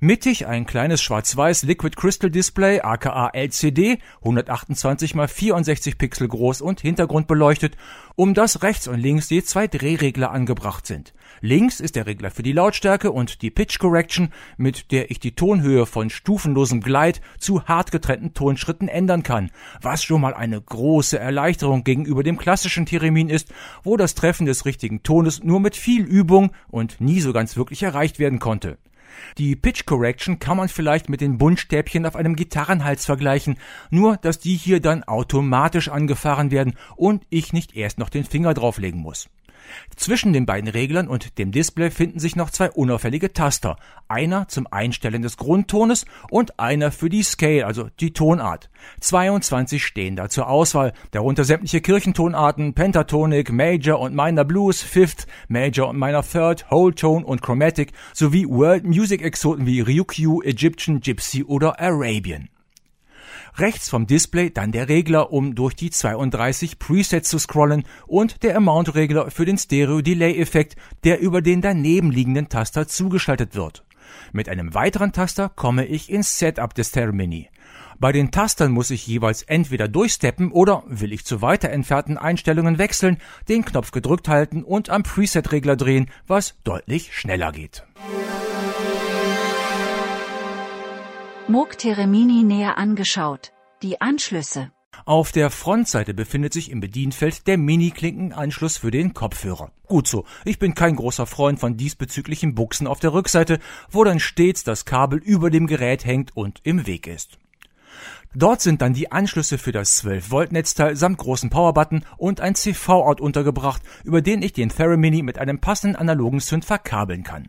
Mittig 0.00 0.46
ein 0.46 0.64
kleines 0.64 1.02
schwarz-weiß 1.02 1.64
Liquid 1.64 1.96
Crystal 1.96 2.30
Display 2.30 2.80
aka 2.80 3.28
LCD, 3.34 3.98
128 4.20 5.14
x 5.14 5.32
64 5.32 5.98
Pixel 5.98 6.28
groß 6.28 6.62
und 6.62 6.80
hintergrundbeleuchtet, 6.80 7.76
um 8.14 8.32
das 8.32 8.62
rechts 8.62 8.88
und 8.88 8.98
links 8.98 9.28
je 9.28 9.42
zwei 9.42 9.66
Drehregler 9.68 10.30
angebracht 10.30 10.86
sind. 10.86 11.12
Links 11.44 11.80
ist 11.80 11.96
der 11.96 12.06
Regler 12.06 12.30
für 12.30 12.44
die 12.44 12.52
Lautstärke 12.52 13.10
und 13.10 13.42
die 13.42 13.50
Pitch 13.50 13.80
Correction, 13.80 14.28
mit 14.58 14.92
der 14.92 15.10
ich 15.10 15.18
die 15.18 15.34
Tonhöhe 15.34 15.86
von 15.86 16.08
stufenlosem 16.08 16.80
Gleit 16.80 17.20
zu 17.36 17.64
hart 17.64 17.90
getrennten 17.90 18.32
Tonschritten 18.32 18.86
ändern 18.86 19.24
kann, 19.24 19.50
was 19.80 20.04
schon 20.04 20.20
mal 20.20 20.34
eine 20.34 20.60
große 20.60 21.18
Erleichterung 21.18 21.82
gegenüber 21.82 22.22
dem 22.22 22.38
klassischen 22.38 22.86
Theremin 22.86 23.28
ist, 23.28 23.52
wo 23.82 23.96
das 23.96 24.14
Treffen 24.14 24.46
des 24.46 24.66
richtigen 24.66 25.02
Tones 25.02 25.42
nur 25.42 25.58
mit 25.58 25.74
viel 25.74 26.04
Übung 26.04 26.52
und 26.68 27.00
nie 27.00 27.20
so 27.20 27.32
ganz 27.32 27.56
wirklich 27.56 27.82
erreicht 27.82 28.20
werden 28.20 28.38
konnte. 28.38 28.78
Die 29.36 29.56
Pitch 29.56 29.84
Correction 29.84 30.38
kann 30.38 30.56
man 30.56 30.68
vielleicht 30.68 31.08
mit 31.08 31.20
den 31.20 31.38
Buntstäbchen 31.38 32.06
auf 32.06 32.14
einem 32.14 32.36
Gitarrenhals 32.36 33.04
vergleichen, 33.04 33.56
nur 33.90 34.16
dass 34.16 34.38
die 34.38 34.54
hier 34.54 34.78
dann 34.78 35.02
automatisch 35.02 35.88
angefahren 35.88 36.52
werden 36.52 36.74
und 36.94 37.24
ich 37.30 37.52
nicht 37.52 37.74
erst 37.74 37.98
noch 37.98 38.10
den 38.10 38.24
Finger 38.24 38.54
drauflegen 38.54 39.00
muss. 39.00 39.28
Zwischen 39.96 40.32
den 40.32 40.46
beiden 40.46 40.68
Reglern 40.68 41.08
und 41.08 41.38
dem 41.38 41.52
Display 41.52 41.90
finden 41.90 42.18
sich 42.18 42.36
noch 42.36 42.50
zwei 42.50 42.70
unauffällige 42.70 43.32
Taster. 43.32 43.76
Einer 44.08 44.48
zum 44.48 44.66
Einstellen 44.70 45.22
des 45.22 45.36
Grundtones 45.36 46.06
und 46.30 46.58
einer 46.58 46.90
für 46.90 47.08
die 47.08 47.22
Scale, 47.22 47.66
also 47.66 47.88
die 48.00 48.12
Tonart. 48.12 48.70
22 49.00 49.84
stehen 49.84 50.16
da 50.16 50.28
zur 50.28 50.48
Auswahl, 50.48 50.92
darunter 51.10 51.44
sämtliche 51.44 51.80
Kirchentonarten, 51.80 52.74
Pentatonic, 52.74 53.52
Major 53.52 54.00
und 54.00 54.14
Minor 54.14 54.44
Blues, 54.44 54.82
Fifth, 54.82 55.26
Major 55.48 55.88
und 55.88 55.98
Minor 55.98 56.22
Third, 56.22 56.70
Whole 56.70 56.94
Tone 56.94 57.24
und 57.24 57.42
Chromatic 57.42 57.92
sowie 58.12 58.46
World 58.48 58.84
Music 58.84 59.22
Exoten 59.22 59.66
wie 59.66 59.80
Ryukyu, 59.80 60.42
Egyptian, 60.42 61.00
Gypsy 61.00 61.44
oder 61.44 61.80
Arabian. 61.80 62.48
Rechts 63.56 63.90
vom 63.90 64.06
Display 64.06 64.50
dann 64.50 64.72
der 64.72 64.88
Regler, 64.88 65.32
um 65.32 65.54
durch 65.54 65.74
die 65.74 65.90
32 65.90 66.78
Presets 66.78 67.28
zu 67.28 67.38
scrollen 67.38 67.84
und 68.06 68.42
der 68.42 68.56
Amount-Regler 68.56 69.30
für 69.30 69.44
den 69.44 69.58
Stereo-Delay-Effekt, 69.58 70.76
der 71.04 71.20
über 71.20 71.42
den 71.42 71.60
daneben 71.60 72.10
liegenden 72.10 72.48
Taster 72.48 72.88
zugeschaltet 72.88 73.54
wird. 73.54 73.84
Mit 74.32 74.48
einem 74.48 74.74
weiteren 74.74 75.12
Taster 75.12 75.50
komme 75.50 75.84
ich 75.86 76.10
ins 76.10 76.38
Setup 76.38 76.74
des 76.74 76.92
Termini. 76.92 77.48
Bei 77.98 78.10
den 78.10 78.30
Tastern 78.30 78.72
muss 78.72 78.90
ich 78.90 79.06
jeweils 79.06 79.42
entweder 79.42 79.86
durchsteppen 79.86 80.50
oder, 80.50 80.82
will 80.86 81.12
ich 81.12 81.24
zu 81.24 81.40
weiter 81.42 81.70
entfernten 81.70 82.18
Einstellungen 82.18 82.78
wechseln, 82.78 83.18
den 83.48 83.64
Knopf 83.64 83.92
gedrückt 83.92 84.28
halten 84.28 84.64
und 84.64 84.90
am 84.90 85.02
Preset-Regler 85.02 85.76
drehen, 85.76 86.10
was 86.26 86.56
deutlich 86.64 87.14
schneller 87.14 87.52
geht. 87.52 87.84
Moog 91.52 91.76
Teremini 91.76 92.44
näher 92.44 92.78
angeschaut. 92.78 93.52
Die 93.82 94.00
Anschlüsse. 94.00 94.70
Auf 95.04 95.32
der 95.32 95.50
Frontseite 95.50 96.14
befindet 96.14 96.54
sich 96.54 96.70
im 96.70 96.80
Bedienfeld 96.80 97.46
der 97.46 97.58
Mini-Klinkenanschluss 97.58 98.78
für 98.78 98.90
den 98.90 99.12
Kopfhörer. 99.12 99.70
Gut 99.86 100.08
so, 100.08 100.24
ich 100.46 100.58
bin 100.58 100.74
kein 100.74 100.96
großer 100.96 101.26
Freund 101.26 101.60
von 101.60 101.76
diesbezüglichen 101.76 102.54
Buchsen 102.54 102.86
auf 102.86 103.00
der 103.00 103.12
Rückseite, 103.12 103.58
wo 103.90 104.02
dann 104.02 104.18
stets 104.18 104.64
das 104.64 104.86
Kabel 104.86 105.18
über 105.18 105.50
dem 105.50 105.66
Gerät 105.66 106.06
hängt 106.06 106.34
und 106.34 106.60
im 106.62 106.86
Weg 106.86 107.06
ist. 107.06 107.38
Dort 108.34 108.62
sind 108.62 108.80
dann 108.80 108.94
die 108.94 109.12
Anschlüsse 109.12 109.58
für 109.58 109.72
das 109.72 109.98
12 109.98 110.30
Volt 110.30 110.52
Netzteil 110.52 110.96
samt 110.96 111.18
großen 111.18 111.50
Powerbutton 111.50 112.06
und 112.16 112.40
ein 112.40 112.54
CV-Out 112.54 113.20
untergebracht, 113.20 113.82
über 114.04 114.22
den 114.22 114.40
ich 114.40 114.54
den 114.54 114.70
Theramini 114.70 115.22
mit 115.22 115.36
einem 115.36 115.58
passenden 115.58 115.96
analogen 115.96 116.40
Synth 116.40 116.64
verkabeln 116.64 117.24
kann. 117.24 117.48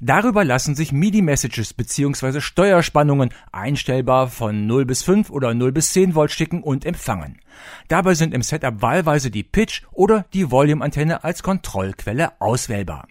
Darüber 0.00 0.44
lassen 0.44 0.74
sich 0.74 0.92
MIDI-Messages 0.92 1.74
bzw. 1.74 2.40
Steuerspannungen 2.40 3.30
einstellbar 3.52 4.28
von 4.28 4.66
0 4.66 4.84
bis 4.84 5.02
5 5.02 5.30
oder 5.30 5.54
0 5.54 5.72
bis 5.72 5.92
10 5.92 6.14
Volt 6.14 6.30
schicken 6.30 6.62
und 6.62 6.84
empfangen. 6.84 7.40
Dabei 7.88 8.14
sind 8.14 8.34
im 8.34 8.42
Setup 8.42 8.82
wahlweise 8.82 9.30
die 9.30 9.42
Pitch 9.42 9.82
oder 9.92 10.26
die 10.34 10.50
Volume-Antenne 10.50 11.24
als 11.24 11.42
Kontrollquelle 11.42 12.40
auswählbar. 12.40 13.08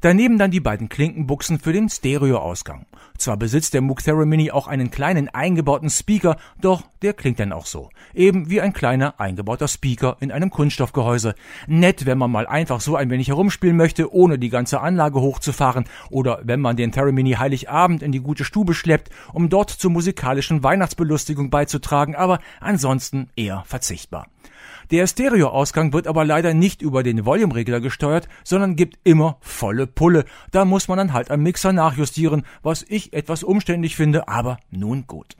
Daneben 0.00 0.38
dann 0.38 0.50
die 0.50 0.60
beiden 0.60 0.88
Klinkenbuchsen 0.88 1.58
für 1.58 1.72
den 1.72 1.88
Stereoausgang. 1.88 2.86
Zwar 3.18 3.36
besitzt 3.36 3.74
der 3.74 3.80
Moog 3.80 4.02
Theramini 4.02 4.50
auch 4.50 4.66
einen 4.66 4.90
kleinen 4.90 5.28
eingebauten 5.28 5.90
Speaker, 5.90 6.36
doch 6.60 6.82
der 7.02 7.14
klingt 7.14 7.40
dann 7.40 7.52
auch 7.52 7.66
so. 7.66 7.88
Eben 8.14 8.50
wie 8.50 8.60
ein 8.60 8.72
kleiner 8.72 9.18
eingebauter 9.20 9.68
Speaker 9.68 10.16
in 10.20 10.30
einem 10.30 10.50
Kunststoffgehäuse. 10.50 11.34
Nett, 11.66 12.06
wenn 12.06 12.18
man 12.18 12.30
mal 12.30 12.46
einfach 12.46 12.80
so 12.80 12.96
ein 12.96 13.10
wenig 13.10 13.28
herumspielen 13.28 13.76
möchte, 13.76 14.12
ohne 14.12 14.38
die 14.38 14.50
ganze 14.50 14.80
Anlage 14.80 15.20
hochzufahren 15.20 15.84
oder 16.10 16.40
wenn 16.44 16.60
man 16.60 16.76
den 16.76 16.92
Theramini 16.92 17.32
Heiligabend 17.32 18.02
in 18.02 18.12
die 18.12 18.20
gute 18.20 18.44
Stube 18.44 18.74
schleppt, 18.74 19.10
um 19.32 19.48
dort 19.48 19.70
zur 19.70 19.90
musikalischen 19.90 20.62
Weihnachtsbelustigung 20.62 21.50
beizutragen, 21.50 22.14
aber 22.14 22.40
ansonsten 22.60 23.30
eher 23.36 23.64
verzichtbar. 23.66 24.26
Der 24.90 25.06
Stereoausgang 25.06 25.92
wird 25.92 26.06
aber 26.06 26.24
leider 26.24 26.54
nicht 26.54 26.80
über 26.80 27.02
den 27.02 27.26
Volumeregler 27.26 27.80
gesteuert, 27.80 28.28
sondern 28.44 28.76
gibt 28.76 28.98
immer 29.02 29.38
volle 29.40 29.86
Pulle. 29.86 30.24
Da 30.52 30.64
muss 30.64 30.86
man 30.86 30.98
dann 30.98 31.12
halt 31.12 31.30
am 31.30 31.42
Mixer 31.42 31.72
nachjustieren, 31.72 32.44
was 32.62 32.84
ich 32.88 33.12
etwas 33.12 33.42
umständlich 33.42 33.96
finde, 33.96 34.28
aber 34.28 34.58
nun 34.70 35.06
gut. 35.06 35.36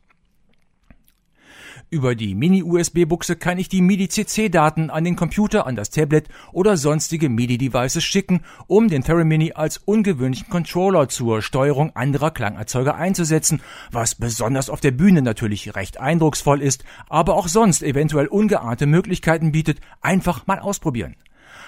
Über 1.96 2.14
die 2.14 2.34
Mini-USB-Buchse 2.34 3.36
kann 3.36 3.56
ich 3.58 3.70
die 3.70 3.80
MIDI-CC-Daten 3.80 4.90
an 4.90 5.02
den 5.02 5.16
Computer, 5.16 5.66
an 5.66 5.76
das 5.76 5.88
Tablet 5.88 6.28
oder 6.52 6.76
sonstige 6.76 7.30
MIDI-Devices 7.30 8.04
schicken, 8.04 8.42
um 8.66 8.88
den 8.88 9.02
Theramini 9.02 9.52
als 9.54 9.78
ungewöhnlichen 9.78 10.50
Controller 10.50 11.08
zur 11.08 11.40
Steuerung 11.40 11.96
anderer 11.96 12.32
Klangerzeuger 12.32 12.96
einzusetzen, 12.96 13.62
was 13.90 14.14
besonders 14.14 14.68
auf 14.68 14.82
der 14.82 14.90
Bühne 14.90 15.22
natürlich 15.22 15.74
recht 15.74 15.98
eindrucksvoll 15.98 16.60
ist, 16.60 16.84
aber 17.08 17.34
auch 17.34 17.48
sonst 17.48 17.82
eventuell 17.82 18.26
ungeahnte 18.26 18.84
Möglichkeiten 18.84 19.50
bietet, 19.50 19.80
einfach 20.02 20.46
mal 20.46 20.58
ausprobieren. 20.58 21.16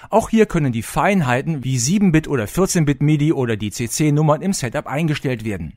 Auch 0.09 0.29
hier 0.29 0.45
können 0.45 0.71
die 0.71 0.81
Feinheiten 0.81 1.63
wie 1.63 1.77
7-Bit 1.77 2.27
oder 2.27 2.45
14-Bit 2.45 3.01
MIDI 3.01 3.33
oder 3.33 3.57
die 3.57 3.71
CC-Nummern 3.71 4.41
im 4.41 4.53
Setup 4.53 4.87
eingestellt 4.87 5.43
werden. 5.45 5.73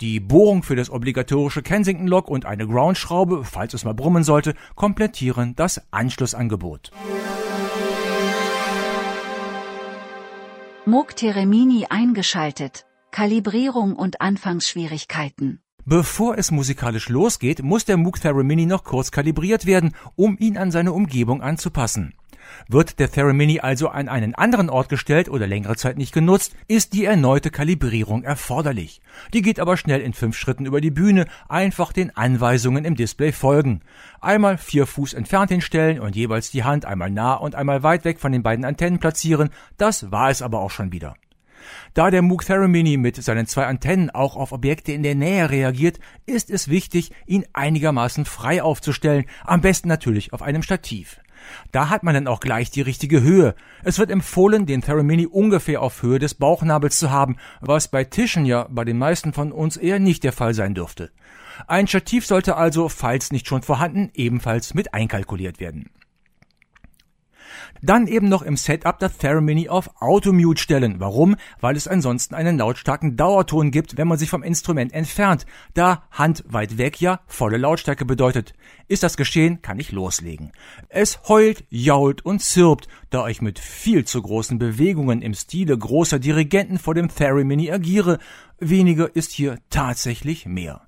Die 0.00 0.20
Bohrung 0.20 0.62
für 0.62 0.76
das 0.76 0.90
obligatorische 0.90 1.62
Kensington-Lock 1.62 2.28
und 2.28 2.46
eine 2.46 2.66
Ground-Schraube, 2.66 3.44
falls 3.44 3.74
es 3.74 3.84
mal 3.84 3.94
brummen 3.94 4.24
sollte, 4.24 4.54
komplettieren 4.74 5.54
das 5.56 5.82
Anschlussangebot. 5.90 6.90
Moog 10.86 11.14
Teremini 11.14 11.86
eingeschaltet. 11.88 12.86
Kalibrierung 13.10 13.94
und 13.94 14.20
Anfangsschwierigkeiten. 14.20 15.60
Bevor 15.84 16.38
es 16.38 16.50
musikalisch 16.50 17.08
losgeht, 17.08 17.62
muss 17.62 17.84
der 17.84 17.96
Moog 17.96 18.20
Theramini 18.20 18.66
noch 18.66 18.84
kurz 18.84 19.10
kalibriert 19.10 19.66
werden, 19.66 19.94
um 20.14 20.36
ihn 20.38 20.56
an 20.56 20.70
seine 20.70 20.92
Umgebung 20.92 21.42
anzupassen. 21.42 22.14
Wird 22.68 22.98
der 22.98 23.10
Theramini 23.10 23.60
also 23.60 23.88
an 23.88 24.08
einen 24.08 24.34
anderen 24.34 24.70
Ort 24.70 24.88
gestellt 24.88 25.28
oder 25.28 25.46
längere 25.46 25.76
Zeit 25.76 25.98
nicht 25.98 26.12
genutzt, 26.12 26.54
ist 26.68 26.92
die 26.92 27.04
erneute 27.04 27.50
Kalibrierung 27.50 28.22
erforderlich. 28.22 29.00
Die 29.32 29.42
geht 29.42 29.60
aber 29.60 29.76
schnell 29.76 30.00
in 30.00 30.12
fünf 30.12 30.36
Schritten 30.36 30.66
über 30.66 30.80
die 30.80 30.90
Bühne, 30.90 31.26
einfach 31.48 31.92
den 31.92 32.16
Anweisungen 32.16 32.84
im 32.84 32.96
Display 32.96 33.32
folgen. 33.32 33.80
Einmal 34.20 34.58
vier 34.58 34.86
Fuß 34.86 35.14
entfernt 35.14 35.50
hinstellen 35.50 36.00
und 36.00 36.16
jeweils 36.16 36.50
die 36.50 36.64
Hand 36.64 36.84
einmal 36.84 37.10
nah 37.10 37.34
und 37.34 37.54
einmal 37.54 37.82
weit 37.82 38.04
weg 38.04 38.20
von 38.20 38.32
den 38.32 38.42
beiden 38.42 38.64
Antennen 38.64 38.98
platzieren, 38.98 39.50
das 39.76 40.10
war 40.10 40.30
es 40.30 40.42
aber 40.42 40.60
auch 40.60 40.70
schon 40.70 40.92
wieder. 40.92 41.14
Da 41.94 42.10
der 42.10 42.22
Moog 42.22 42.44
Theramini 42.44 42.96
mit 42.96 43.22
seinen 43.22 43.46
zwei 43.46 43.66
Antennen 43.66 44.10
auch 44.10 44.36
auf 44.36 44.52
Objekte 44.52 44.92
in 44.92 45.02
der 45.02 45.14
Nähe 45.14 45.50
reagiert, 45.50 45.98
ist 46.26 46.50
es 46.50 46.68
wichtig, 46.68 47.12
ihn 47.26 47.44
einigermaßen 47.52 48.24
frei 48.24 48.62
aufzustellen, 48.62 49.24
am 49.44 49.60
besten 49.60 49.88
natürlich 49.88 50.32
auf 50.32 50.42
einem 50.42 50.62
Stativ. 50.62 51.20
Da 51.72 51.88
hat 51.88 52.02
man 52.02 52.14
dann 52.14 52.26
auch 52.26 52.40
gleich 52.40 52.70
die 52.70 52.80
richtige 52.80 53.22
Höhe. 53.22 53.54
Es 53.82 53.98
wird 53.98 54.10
empfohlen, 54.10 54.66
den 54.66 54.82
Theramini 54.82 55.26
ungefähr 55.26 55.82
auf 55.82 56.02
Höhe 56.02 56.18
des 56.18 56.34
Bauchnabels 56.34 56.98
zu 56.98 57.10
haben, 57.10 57.36
was 57.60 57.88
bei 57.88 58.04
Tischen 58.04 58.44
ja 58.44 58.66
bei 58.70 58.84
den 58.84 58.98
meisten 58.98 59.32
von 59.32 59.52
uns 59.52 59.76
eher 59.76 59.98
nicht 59.98 60.24
der 60.24 60.32
Fall 60.32 60.54
sein 60.54 60.74
dürfte. 60.74 61.10
Ein 61.66 61.86
Stativ 61.86 62.26
sollte 62.26 62.56
also, 62.56 62.88
falls 62.88 63.32
nicht 63.32 63.46
schon 63.46 63.62
vorhanden, 63.62 64.10
ebenfalls 64.14 64.74
mit 64.74 64.94
einkalkuliert 64.94 65.60
werden. 65.60 65.90
Dann 67.82 68.06
eben 68.06 68.28
noch 68.28 68.42
im 68.42 68.56
Setup 68.56 68.98
das 68.98 69.18
Theramini 69.18 69.68
auf 69.68 69.90
Automute 70.00 70.60
stellen. 70.60 71.00
Warum? 71.00 71.36
Weil 71.60 71.76
es 71.76 71.88
ansonsten 71.88 72.34
einen 72.34 72.58
lautstarken 72.58 73.16
Dauerton 73.16 73.70
gibt, 73.70 73.96
wenn 73.96 74.08
man 74.08 74.18
sich 74.18 74.30
vom 74.30 74.42
Instrument 74.42 74.92
entfernt, 74.92 75.46
da 75.74 76.04
Hand 76.10 76.44
weit 76.46 76.78
weg 76.78 77.00
ja 77.00 77.20
volle 77.26 77.56
Lautstärke 77.56 78.04
bedeutet. 78.04 78.54
Ist 78.88 79.02
das 79.02 79.16
geschehen, 79.16 79.62
kann 79.62 79.78
ich 79.78 79.92
loslegen. 79.92 80.52
Es 80.88 81.20
heult, 81.28 81.64
jault 81.70 82.24
und 82.24 82.40
zirpt, 82.40 82.88
da 83.10 83.28
ich 83.28 83.40
mit 83.40 83.58
viel 83.58 84.04
zu 84.04 84.20
großen 84.20 84.58
Bewegungen 84.58 85.22
im 85.22 85.34
Stile 85.34 85.76
großer 85.76 86.18
Dirigenten 86.18 86.78
vor 86.78 86.94
dem 86.94 87.08
Theramini 87.08 87.70
agiere. 87.70 88.18
Weniger 88.58 89.14
ist 89.14 89.32
hier 89.32 89.58
tatsächlich 89.70 90.46
mehr. 90.46 90.82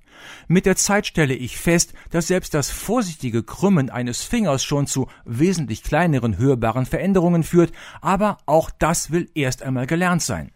Mit 0.47 0.65
der 0.65 0.75
Zeit 0.75 1.07
stelle 1.07 1.33
ich 1.33 1.57
fest, 1.57 1.93
dass 2.11 2.27
selbst 2.27 2.53
das 2.53 2.69
vorsichtige 2.69 3.43
Krümmen 3.43 3.89
eines 3.89 4.23
Fingers 4.23 4.63
schon 4.63 4.87
zu 4.87 5.07
wesentlich 5.25 5.83
kleineren 5.83 6.37
hörbaren 6.37 6.85
Veränderungen 6.85 7.43
führt, 7.43 7.71
aber 8.01 8.37
auch 8.45 8.69
das 8.71 9.11
will 9.11 9.29
erst 9.35 9.63
einmal 9.63 9.87
gelernt 9.87 10.21
sein. 10.21 10.51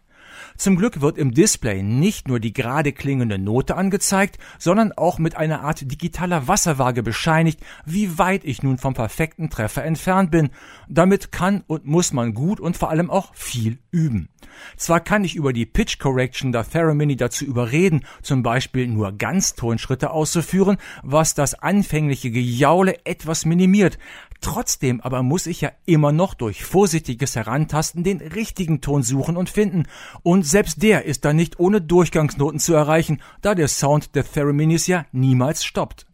Zum 0.57 0.75
Glück 0.75 1.01
wird 1.01 1.17
im 1.17 1.33
Display 1.33 1.83
nicht 1.83 2.27
nur 2.27 2.39
die 2.39 2.53
gerade 2.53 2.91
klingende 2.91 3.37
Note 3.37 3.75
angezeigt, 3.75 4.37
sondern 4.57 4.91
auch 4.91 5.19
mit 5.19 5.35
einer 5.35 5.61
Art 5.61 5.81
digitaler 5.81 6.47
Wasserwaage 6.47 7.03
bescheinigt, 7.03 7.59
wie 7.85 8.17
weit 8.17 8.43
ich 8.43 8.63
nun 8.63 8.77
vom 8.77 8.93
perfekten 8.93 9.49
Treffer 9.49 9.83
entfernt 9.83 10.31
bin. 10.31 10.49
Damit 10.87 11.31
kann 11.31 11.63
und 11.67 11.85
muss 11.85 12.13
man 12.13 12.33
gut 12.33 12.59
und 12.59 12.77
vor 12.77 12.89
allem 12.89 13.09
auch 13.09 13.33
viel 13.35 13.79
üben. 13.91 14.29
Zwar 14.75 14.99
kann 14.99 15.23
ich 15.23 15.35
über 15.35 15.53
die 15.53 15.65
Pitch 15.65 15.99
Correction 15.99 16.51
der 16.51 16.69
Theramini 16.69 17.15
dazu 17.15 17.45
überreden, 17.45 18.05
zum 18.21 18.43
Beispiel 18.43 18.87
nur 18.87 19.11
Ganztonschritte 19.11 20.11
auszuführen, 20.11 20.77
was 21.03 21.33
das 21.33 21.53
anfängliche 21.55 22.31
Gejaule 22.31 23.05
etwas 23.05 23.45
minimiert, 23.45 23.97
Trotzdem 24.41 25.01
aber 25.01 25.23
muss 25.23 25.47
ich 25.47 25.61
ja 25.61 25.71
immer 25.85 26.11
noch 26.11 26.33
durch 26.33 26.63
vorsichtiges 26.63 27.35
Herantasten 27.35 28.03
den 28.03 28.19
richtigen 28.19 28.81
Ton 28.81 29.03
suchen 29.03 29.35
und 29.35 29.49
finden. 29.49 29.87
Und 30.23 30.45
selbst 30.45 30.83
der 30.83 31.05
ist 31.05 31.25
dann 31.25 31.35
nicht 31.35 31.59
ohne 31.59 31.81
Durchgangsnoten 31.81 32.59
zu 32.59 32.73
erreichen, 32.73 33.21
da 33.41 33.55
der 33.55 33.67
Sound 33.67 34.15
der 34.15 34.23
Theraminis 34.23 34.87
ja 34.87 35.05
niemals 35.11 35.65
stoppt. 35.65 36.06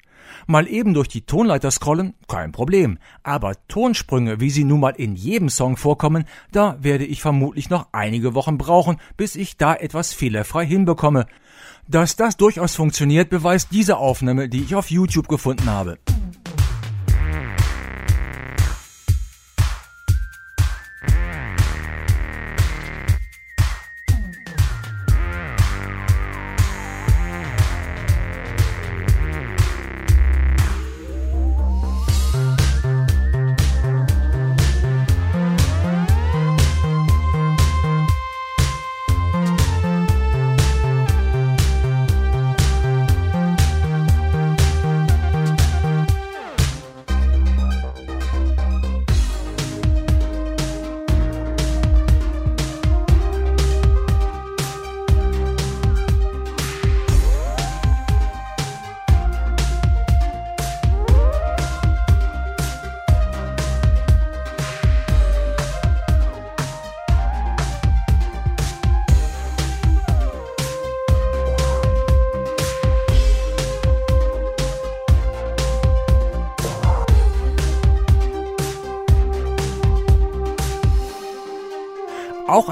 Mal 0.47 0.67
eben 0.67 0.93
durch 0.93 1.08
die 1.08 1.21
Tonleiter 1.21 1.71
scrollen, 1.71 2.13
kein 2.27 2.51
Problem. 2.51 2.97
Aber 3.23 3.53
Tonsprünge, 3.67 4.39
wie 4.39 4.49
sie 4.49 4.63
nun 4.63 4.82
mal 4.82 4.95
in 4.97 5.15
jedem 5.15 5.49
Song 5.49 5.77
vorkommen, 5.77 6.25
da 6.51 6.77
werde 6.82 7.06
ich 7.06 7.21
vermutlich 7.21 7.69
noch 7.69 7.88
einige 7.91 8.34
Wochen 8.34 8.58
brauchen, 8.58 8.97
bis 9.17 9.36
ich 9.36 9.58
da 9.58 9.73
etwas 9.73 10.13
fehlerfrei 10.13 10.65
hinbekomme. 10.65 11.25
Dass 11.88 12.15
das 12.15 12.38
durchaus 12.38 12.75
funktioniert, 12.75 13.29
beweist 13.29 13.69
diese 13.71 13.97
Aufnahme, 13.97 14.49
die 14.49 14.63
ich 14.63 14.75
auf 14.75 14.89
YouTube 14.89 15.27
gefunden 15.27 15.69
habe. 15.69 15.97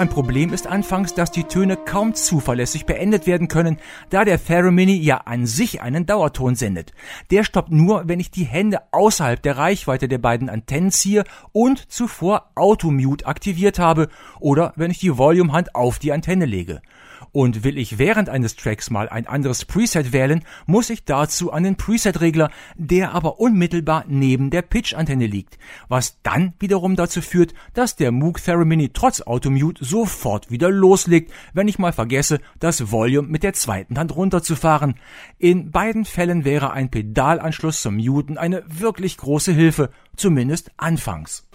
Ein 0.02 0.10
Problem 0.10 0.52
ist 0.52 0.66
anfangs, 0.66 1.14
dass 1.14 1.30
die 1.30 1.44
Töne 1.44 1.78
kaum 1.78 2.16
zuverlässig 2.16 2.88
beendet 2.88 3.28
werden 3.28 3.48
können, 3.48 3.78
da 4.10 4.26
der 4.26 4.44
Theremin 4.44 4.90
ja 4.90 5.18
an 5.18 5.46
sich 5.46 5.84
einen 5.84 6.08
Dauerton 6.08 6.56
sendet. 6.56 6.92
Der 7.30 7.44
stoppt 7.44 7.72
nur, 7.72 8.08
wenn 8.08 8.20
ich 8.20 8.32
die 8.32 8.46
Hände 8.46 8.80
außerhalb 8.92 9.40
der 9.44 9.58
Reichweite 9.58 10.08
der 10.08 10.18
beiden 10.18 10.50
Antennen 10.50 10.90
ziehe 10.90 11.24
und 11.52 11.92
zuvor 11.92 12.50
Automute 12.56 13.28
aktiviert 13.28 13.78
habe 13.78 14.08
oder 14.40 14.74
wenn 14.76 14.90
ich 14.90 14.98
die 14.98 15.16
Volume-Hand 15.16 15.76
auf 15.76 16.00
die 16.00 16.12
Antenne 16.12 16.46
lege. 16.46 16.82
Und 17.34 17.64
will 17.64 17.78
ich 17.78 17.98
während 17.98 18.28
eines 18.28 18.58
Tracks 18.58 18.90
mal 18.90 19.08
ein 19.08 19.26
anderes 19.26 19.64
Preset 19.64 20.12
wählen, 20.12 20.44
muss 20.66 20.90
ich 20.90 21.06
dazu 21.06 21.52
an 21.54 21.64
den 21.64 21.78
Preset-Regler, 21.78 22.50
der 22.76 23.14
aber 23.14 23.40
unmittelbar 23.40 24.04
neben 24.08 24.50
der 24.50 24.64
Pitch-Antenne 24.64 25.28
liegt, 25.28 25.58
was 25.88 26.22
dann 26.24 26.54
wiederum 26.60 26.98
dazu 26.98 27.22
führt, 27.22 27.54
dass 27.74 27.96
der 27.96 28.12
Moog 28.12 28.44
Theremin 28.44 28.90
trotz 28.94 29.22
Automute 29.22 29.86
sofort 29.92 30.50
wieder 30.50 30.72
loslegt, 30.72 31.32
wenn 31.54 31.68
ich 31.68 31.78
mal 31.78 31.94
vergesse, 31.94 32.40
das 32.60 32.92
Volume 32.92 33.28
mit 33.28 33.44
der 33.44 33.54
zweiten 33.54 34.00
Hand 34.00 34.16
runterzufahren. 34.16 34.96
In 35.38 35.70
beiden 35.70 36.06
Fällen 36.06 36.46
wäre 36.46 36.72
ein 36.72 36.90
Pedalanschluss 36.90 37.82
zum 37.82 37.98
Muten 37.98 38.38
eine 38.38 38.64
wirklich 38.68 39.18
große 39.18 39.52
Hilfe, 39.52 39.90
zumindest 40.16 40.72
anfangs. 40.78 41.48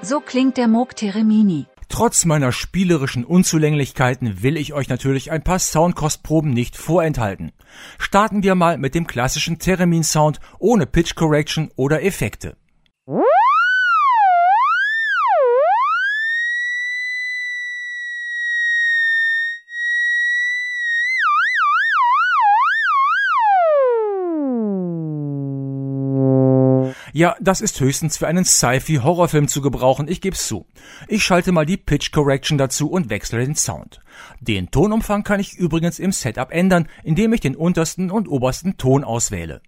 So 0.00 0.20
klingt 0.20 0.56
der 0.56 0.68
Moog 0.68 0.94
Theremin. 0.94 1.66
Trotz 1.88 2.24
meiner 2.24 2.52
spielerischen 2.52 3.24
Unzulänglichkeiten 3.24 4.42
will 4.42 4.56
ich 4.56 4.74
euch 4.74 4.88
natürlich 4.88 5.32
ein 5.32 5.42
paar 5.42 5.58
Soundkostproben 5.58 6.50
nicht 6.50 6.76
vorenthalten. 6.76 7.50
Starten 7.98 8.42
wir 8.42 8.54
mal 8.54 8.78
mit 8.78 8.94
dem 8.94 9.06
klassischen 9.06 9.58
Theremin 9.58 10.04
Sound 10.04 10.38
ohne 10.58 10.86
Pitch 10.86 11.14
Correction 11.16 11.70
oder 11.76 12.02
Effekte. 12.02 12.56
Ja, 27.18 27.34
das 27.40 27.60
ist 27.60 27.80
höchstens 27.80 28.16
für 28.16 28.28
einen 28.28 28.44
Sci-Fi-Horrorfilm 28.44 29.48
zu 29.48 29.60
gebrauchen, 29.60 30.06
ich 30.06 30.20
geb's 30.20 30.46
zu. 30.46 30.66
Ich 31.08 31.24
schalte 31.24 31.50
mal 31.50 31.66
die 31.66 31.76
Pitch 31.76 32.12
Correction 32.12 32.58
dazu 32.58 32.92
und 32.92 33.10
wechsle 33.10 33.44
den 33.44 33.56
Sound. 33.56 34.00
Den 34.38 34.70
Tonumfang 34.70 35.24
kann 35.24 35.40
ich 35.40 35.56
übrigens 35.56 35.98
im 35.98 36.12
Setup 36.12 36.52
ändern, 36.52 36.86
indem 37.02 37.32
ich 37.32 37.40
den 37.40 37.56
untersten 37.56 38.12
und 38.12 38.28
obersten 38.28 38.76
Ton 38.76 39.02
auswähle. 39.02 39.62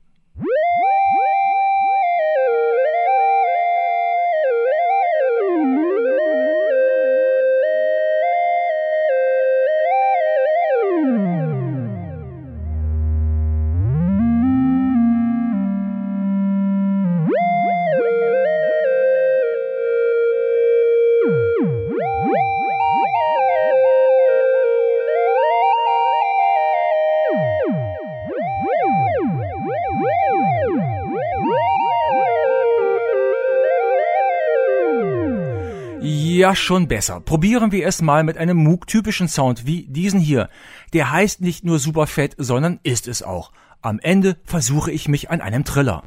Ja, 36.51 36.57
schon 36.57 36.89
besser. 36.89 37.21
Probieren 37.21 37.71
wir 37.71 37.87
es 37.87 38.03
mal 38.03 38.25
mit 38.25 38.37
einem 38.37 38.57
Moog-typischen 38.57 39.29
Sound 39.29 39.67
wie 39.67 39.87
diesen 39.87 40.19
hier. 40.19 40.49
Der 40.93 41.13
heißt 41.13 41.43
nicht 41.43 41.65
nur 41.65 41.79
super 41.79 42.09
fett, 42.09 42.35
sondern 42.39 42.81
ist 42.83 43.07
es 43.07 43.23
auch. 43.23 43.53
Am 43.83 44.01
Ende 44.01 44.37
versuche 44.43 44.91
ich 44.91 45.07
mich 45.07 45.31
an 45.31 45.41
einem 45.41 45.65
Triller. 45.65 46.03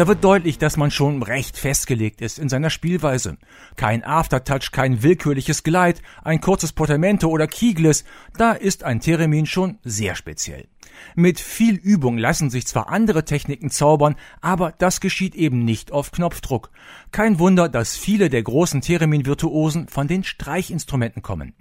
Da 0.00 0.06
wird 0.06 0.24
deutlich, 0.24 0.56
dass 0.56 0.78
man 0.78 0.90
schon 0.90 1.22
recht 1.22 1.58
festgelegt 1.58 2.22
ist 2.22 2.38
in 2.38 2.48
seiner 2.48 2.70
Spielweise. 2.70 3.36
Kein 3.76 4.02
Aftertouch, 4.02 4.70
kein 4.72 5.02
willkürliches 5.02 5.62
Glide, 5.62 6.00
ein 6.24 6.40
kurzes 6.40 6.72
Portamento 6.72 7.28
oder 7.28 7.46
Keygliss, 7.46 8.04
da 8.38 8.52
ist 8.52 8.82
ein 8.82 9.00
Theremin 9.00 9.44
schon 9.44 9.78
sehr 9.84 10.14
speziell. 10.14 10.68
Mit 11.16 11.38
viel 11.38 11.74
Übung 11.74 12.16
lassen 12.16 12.48
sich 12.48 12.66
zwar 12.66 12.88
andere 12.88 13.26
Techniken 13.26 13.68
zaubern, 13.68 14.16
aber 14.40 14.72
das 14.78 15.02
geschieht 15.02 15.34
eben 15.34 15.66
nicht 15.66 15.92
auf 15.92 16.12
Knopfdruck. 16.12 16.70
Kein 17.12 17.38
Wunder, 17.38 17.68
dass 17.68 17.98
viele 17.98 18.30
der 18.30 18.42
großen 18.42 18.80
Theremin-Virtuosen 18.80 19.86
von 19.88 20.08
den 20.08 20.24
Streichinstrumenten 20.24 21.20
kommen. 21.20 21.52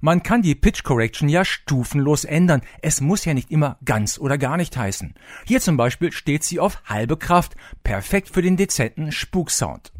Man 0.00 0.22
kann 0.22 0.42
die 0.42 0.54
Pitch 0.54 0.82
Correction 0.82 1.28
ja 1.28 1.44
stufenlos 1.44 2.24
ändern. 2.24 2.62
Es 2.82 3.00
muss 3.00 3.24
ja 3.24 3.34
nicht 3.34 3.50
immer 3.50 3.78
ganz 3.84 4.18
oder 4.18 4.38
gar 4.38 4.56
nicht 4.56 4.76
heißen. 4.76 5.14
Hier 5.46 5.60
zum 5.60 5.76
Beispiel 5.76 6.12
steht 6.12 6.44
sie 6.44 6.60
auf 6.60 6.82
halbe 6.84 7.16
Kraft, 7.16 7.56
perfekt 7.82 8.28
für 8.28 8.42
den 8.42 8.56
dezenten 8.56 9.12
Spuksound. 9.12 9.92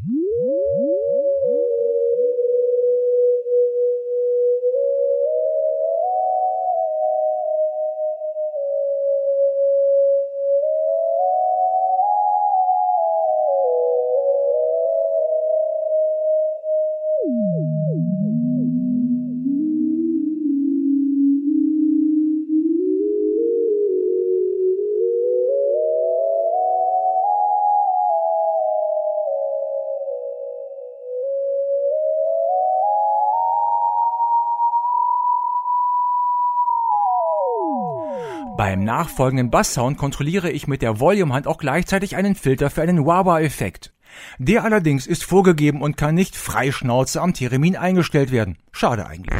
Beim 38.71 38.85
nachfolgenden 38.85 39.49
Basssound 39.49 39.97
kontrolliere 39.97 40.49
ich 40.49 40.65
mit 40.65 40.81
der 40.81 41.01
Volume-Hand 41.01 41.45
auch 41.45 41.57
gleichzeitig 41.57 42.15
einen 42.15 42.35
Filter 42.35 42.69
für 42.69 42.81
einen 42.81 43.05
Wah-Wah-Effekt. 43.05 43.91
Der 44.39 44.63
allerdings 44.63 45.07
ist 45.07 45.25
vorgegeben 45.25 45.81
und 45.81 45.97
kann 45.97 46.15
nicht 46.15 46.37
freischnauze 46.37 47.19
am 47.19 47.33
Theremin 47.33 47.75
eingestellt 47.75 48.31
werden. 48.31 48.59
Schade 48.71 49.07
eigentlich. 49.07 49.37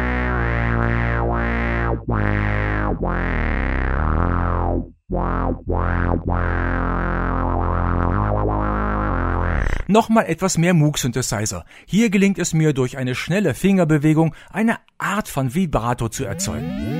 Nochmal 9.88 10.26
etwas 10.26 10.58
mehr 10.58 10.74
Moog-Synthesizer. 10.74 11.64
Hier 11.86 12.10
gelingt 12.10 12.38
es 12.38 12.52
mir 12.52 12.72
durch 12.72 12.98
eine 12.98 13.14
schnelle 13.14 13.54
Fingerbewegung 13.54 14.34
eine 14.50 14.78
Art 14.98 15.28
von 15.28 15.54
Vibrato 15.54 16.08
zu 16.08 16.24
erzeugen. 16.24 16.95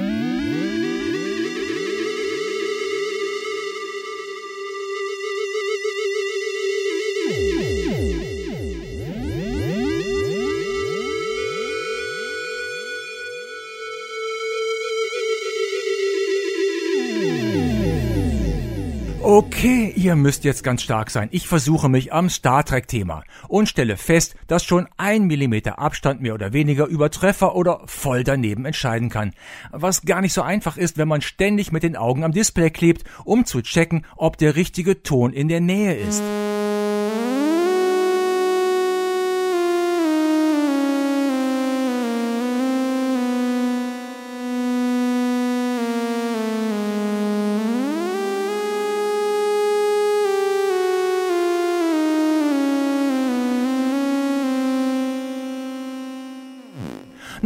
Okay, 19.56 19.90
ihr 19.96 20.16
müsst 20.16 20.44
jetzt 20.44 20.62
ganz 20.62 20.82
stark 20.82 21.10
sein. 21.10 21.30
Ich 21.32 21.48
versuche 21.48 21.88
mich 21.88 22.12
am 22.12 22.28
Star 22.28 22.62
Trek 22.62 22.88
Thema 22.88 23.24
und 23.48 23.70
stelle 23.70 23.96
fest, 23.96 24.36
dass 24.48 24.62
schon 24.62 24.86
ein 24.98 25.24
Millimeter 25.24 25.78
Abstand 25.78 26.20
mehr 26.20 26.34
oder 26.34 26.52
weniger 26.52 26.84
über 26.84 27.10
Treffer 27.10 27.56
oder 27.56 27.80
voll 27.86 28.22
daneben 28.22 28.66
entscheiden 28.66 29.08
kann. 29.08 29.32
Was 29.72 30.02
gar 30.02 30.20
nicht 30.20 30.34
so 30.34 30.42
einfach 30.42 30.76
ist, 30.76 30.98
wenn 30.98 31.08
man 31.08 31.22
ständig 31.22 31.72
mit 31.72 31.84
den 31.84 31.96
Augen 31.96 32.22
am 32.22 32.32
Display 32.32 32.68
klebt, 32.68 33.04
um 33.24 33.46
zu 33.46 33.62
checken, 33.62 34.04
ob 34.16 34.36
der 34.36 34.56
richtige 34.56 35.02
Ton 35.02 35.32
in 35.32 35.48
der 35.48 35.62
Nähe 35.62 35.94
ist. 35.94 36.22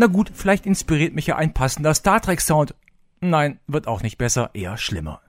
Na 0.00 0.06
gut, 0.06 0.32
vielleicht 0.34 0.64
inspiriert 0.64 1.14
mich 1.14 1.26
ja 1.26 1.36
ein 1.36 1.52
passender 1.52 1.92
Star 1.92 2.22
Trek 2.22 2.40
Sound. 2.40 2.74
Nein, 3.20 3.60
wird 3.66 3.86
auch 3.86 4.02
nicht 4.02 4.16
besser, 4.16 4.48
eher 4.54 4.78
schlimmer. 4.78 5.20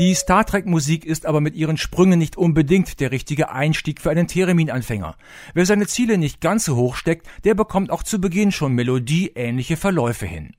Die 0.00 0.14
Star 0.14 0.46
Trek 0.46 0.64
Musik 0.64 1.04
ist 1.04 1.26
aber 1.26 1.42
mit 1.42 1.54
ihren 1.54 1.76
Sprüngen 1.76 2.18
nicht 2.18 2.38
unbedingt 2.38 3.00
der 3.00 3.10
richtige 3.10 3.50
Einstieg 3.50 4.00
für 4.00 4.08
einen 4.08 4.26
Theremin-Anfänger. 4.26 5.14
Wer 5.52 5.66
seine 5.66 5.86
Ziele 5.88 6.16
nicht 6.16 6.40
ganz 6.40 6.64
so 6.64 6.74
hoch 6.74 6.96
steckt, 6.96 7.26
der 7.44 7.54
bekommt 7.54 7.90
auch 7.90 8.02
zu 8.02 8.18
Beginn 8.18 8.50
schon 8.50 8.72
melodieähnliche 8.72 9.76
Verläufe 9.76 10.24
hin. 10.24 10.54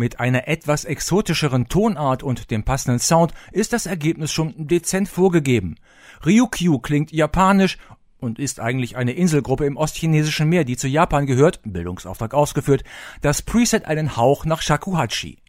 Mit 0.00 0.18
einer 0.18 0.48
etwas 0.48 0.86
exotischeren 0.86 1.68
Tonart 1.68 2.22
und 2.22 2.50
dem 2.50 2.62
passenden 2.62 3.00
Sound 3.00 3.34
ist 3.52 3.74
das 3.74 3.84
Ergebnis 3.84 4.32
schon 4.32 4.54
dezent 4.56 5.10
vorgegeben. 5.10 5.76
Ryukyu 6.24 6.78
klingt 6.78 7.12
japanisch 7.12 7.76
und 8.18 8.38
ist 8.38 8.60
eigentlich 8.60 8.96
eine 8.96 9.12
Inselgruppe 9.12 9.66
im 9.66 9.76
ostchinesischen 9.76 10.48
Meer, 10.48 10.64
die 10.64 10.78
zu 10.78 10.88
Japan 10.88 11.26
gehört, 11.26 11.60
Bildungsauftrag 11.64 12.32
ausgeführt, 12.32 12.82
das 13.20 13.42
Preset 13.42 13.84
einen 13.84 14.16
Hauch 14.16 14.46
nach 14.46 14.62
Shakuhachi. 14.62 15.39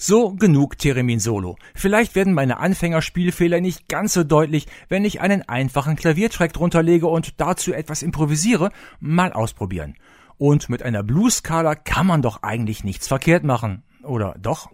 So 0.00 0.30
genug 0.30 0.78
Theremin 0.78 1.18
Solo. 1.18 1.56
Vielleicht 1.74 2.14
werden 2.14 2.32
meine 2.32 2.58
Anfängerspielfehler 2.60 3.60
nicht 3.60 3.88
ganz 3.88 4.12
so 4.12 4.22
deutlich, 4.22 4.68
wenn 4.88 5.04
ich 5.04 5.20
einen 5.20 5.42
einfachen 5.42 5.96
Klaviertrack 5.96 6.52
drunter 6.52 6.84
lege 6.84 7.08
und 7.08 7.40
dazu 7.40 7.72
etwas 7.72 8.04
improvisiere. 8.04 8.70
Mal 9.00 9.32
ausprobieren. 9.32 9.96
Und 10.36 10.68
mit 10.68 10.84
einer 10.84 11.02
Blues-Skala 11.02 11.74
kann 11.74 12.06
man 12.06 12.22
doch 12.22 12.44
eigentlich 12.44 12.84
nichts 12.84 13.08
verkehrt 13.08 13.42
machen. 13.42 13.82
Oder 14.04 14.36
doch? 14.40 14.70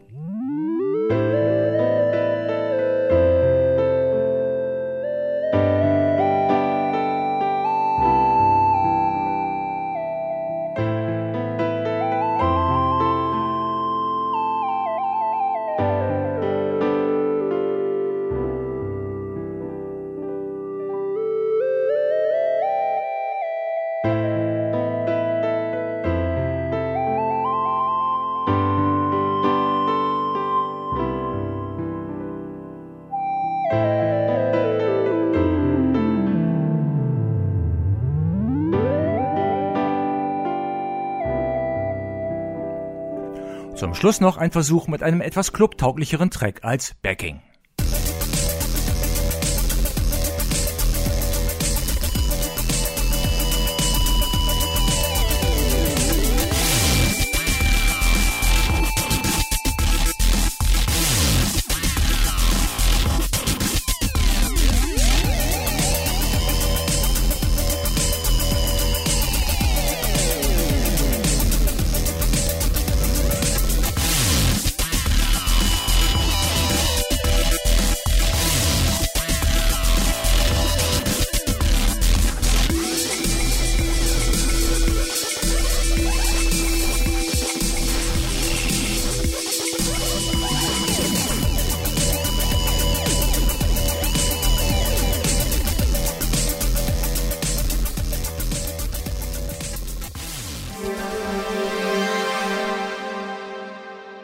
Zum 43.77 43.93
Schluss 43.93 44.21
noch 44.21 44.37
ein 44.37 44.53
Versuch 44.53 44.87
mit 44.87 45.03
einem 45.03 45.21
etwas 45.21 45.53
clubtauglicheren 45.53 46.31
Track 46.31 46.61
als 46.63 46.95
Backing. 47.03 47.43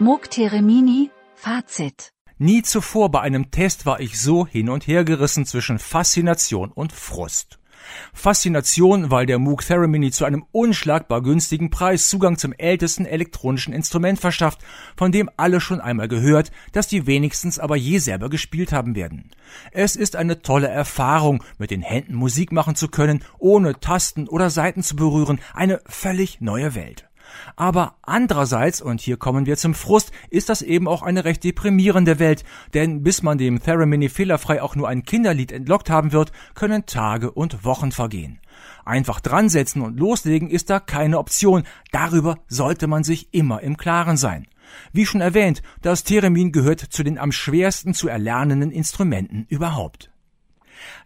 Moog 0.02 0.30
Teremini, 0.30 1.10
Fazit. 1.34 2.14
Nie 2.38 2.62
zuvor 2.62 3.10
bei 3.10 3.20
einem 3.20 3.50
Test 3.50 3.84
war 3.84 4.00
ich 4.00 4.18
so 4.18 4.46
hin 4.46 4.70
und 4.70 4.86
her 4.86 5.04
gerissen 5.04 5.44
zwischen 5.44 5.78
Faszination 5.78 6.72
und 6.72 6.94
Frust. 6.94 7.58
Faszination, 8.14 9.10
weil 9.10 9.26
der 9.26 9.38
Moog 9.38 9.62
Theremin 9.62 10.10
zu 10.10 10.24
einem 10.24 10.46
unschlagbar 10.52 11.22
günstigen 11.22 11.68
Preis 11.68 12.08
Zugang 12.08 12.38
zum 12.38 12.54
ältesten 12.54 13.04
elektronischen 13.04 13.74
Instrument 13.74 14.18
verschafft, 14.18 14.60
von 14.96 15.12
dem 15.12 15.28
alle 15.36 15.60
schon 15.60 15.82
einmal 15.82 16.08
gehört, 16.08 16.50
das 16.72 16.88
die 16.88 17.06
wenigstens 17.06 17.58
aber 17.58 17.76
je 17.76 17.98
selber 17.98 18.30
gespielt 18.30 18.72
haben 18.72 18.94
werden. 18.94 19.30
Es 19.70 19.96
ist 19.96 20.16
eine 20.16 20.40
tolle 20.40 20.68
Erfahrung, 20.68 21.44
mit 21.58 21.70
den 21.70 21.82
Händen 21.82 22.14
Musik 22.14 22.52
machen 22.52 22.74
zu 22.74 22.88
können, 22.88 23.22
ohne 23.38 23.78
Tasten 23.80 24.28
oder 24.28 24.48
Saiten 24.48 24.82
zu 24.82 24.96
berühren, 24.96 25.40
eine 25.52 25.82
völlig 25.84 26.40
neue 26.40 26.74
Welt. 26.74 27.09
Aber 27.56 27.96
andererseits, 28.02 28.80
und 28.80 29.00
hier 29.00 29.16
kommen 29.16 29.46
wir 29.46 29.56
zum 29.56 29.74
Frust, 29.74 30.12
ist 30.30 30.48
das 30.48 30.62
eben 30.62 30.88
auch 30.88 31.02
eine 31.02 31.24
recht 31.24 31.44
deprimierende 31.44 32.18
Welt, 32.18 32.44
denn 32.74 33.02
bis 33.02 33.22
man 33.22 33.38
dem 33.38 33.62
Theremin 33.62 34.08
fehlerfrei 34.08 34.62
auch 34.62 34.76
nur 34.76 34.88
ein 34.88 35.04
Kinderlied 35.04 35.52
entlockt 35.52 35.90
haben 35.90 36.12
wird, 36.12 36.32
können 36.54 36.86
Tage 36.86 37.30
und 37.30 37.64
Wochen 37.64 37.92
vergehen. 37.92 38.40
Einfach 38.84 39.20
dransetzen 39.20 39.82
und 39.82 39.98
loslegen 39.98 40.50
ist 40.50 40.70
da 40.70 40.80
keine 40.80 41.18
Option, 41.18 41.64
darüber 41.92 42.38
sollte 42.48 42.86
man 42.86 43.04
sich 43.04 43.32
immer 43.32 43.60
im 43.60 43.76
Klaren 43.76 44.16
sein. 44.16 44.46
Wie 44.92 45.06
schon 45.06 45.20
erwähnt, 45.20 45.62
das 45.82 46.04
Theremin 46.04 46.52
gehört 46.52 46.80
zu 46.80 47.02
den 47.02 47.18
am 47.18 47.32
schwersten 47.32 47.94
zu 47.94 48.08
erlernenden 48.08 48.70
Instrumenten 48.70 49.46
überhaupt. 49.48 50.09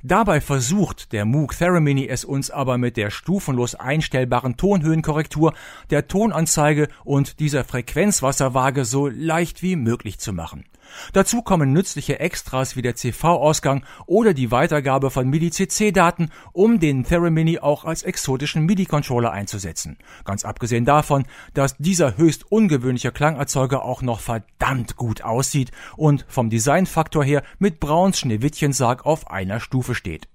Dabei 0.02 0.40
versucht 0.40 1.12
der 1.12 1.24
Moog 1.24 1.56
Theremin 1.56 1.98
es 1.98 2.24
uns 2.24 2.50
aber 2.50 2.78
mit 2.78 2.96
der 2.96 3.10
stufenlos 3.10 3.74
einstellbaren 3.74 4.56
Tonhöhenkorrektur, 4.56 5.54
der 5.90 6.08
Tonanzeige 6.08 6.88
und 7.04 7.40
dieser 7.40 7.64
Frequenzwasserwaage 7.64 8.84
so 8.84 9.08
leicht 9.08 9.62
wie 9.62 9.76
möglich 9.76 10.18
zu 10.18 10.32
machen. 10.32 10.64
Dazu 11.12 11.42
kommen 11.42 11.72
nützliche 11.72 12.20
Extras 12.20 12.76
wie 12.76 12.82
der 12.82 12.96
CV-Ausgang 12.96 13.84
oder 14.06 14.34
die 14.34 14.50
Weitergabe 14.50 15.10
von 15.10 15.28
MIDI-CC-Daten, 15.28 16.30
um 16.52 16.80
den 16.80 17.04
Theremin 17.04 17.58
auch 17.58 17.84
als 17.84 18.02
exotischen 18.02 18.64
MIDI-Controller 18.64 19.30
einzusetzen. 19.30 19.98
Ganz 20.24 20.44
abgesehen 20.44 20.84
davon, 20.84 21.24
dass 21.52 21.76
dieser 21.76 22.16
höchst 22.16 22.50
ungewöhnliche 22.50 23.12
Klangerzeuger 23.12 23.84
auch 23.84 24.02
noch 24.02 24.20
verdammt 24.20 24.96
gut 24.96 25.22
aussieht 25.22 25.70
und 25.96 26.24
vom 26.28 26.50
Designfaktor 26.50 27.24
her 27.24 27.42
mit 27.58 27.80
Brauns 27.80 28.18
Schneewittchensarg 28.18 29.04
auf 29.04 29.30
einer 29.30 29.60
Stufe 29.60 29.94
steht. 29.94 30.28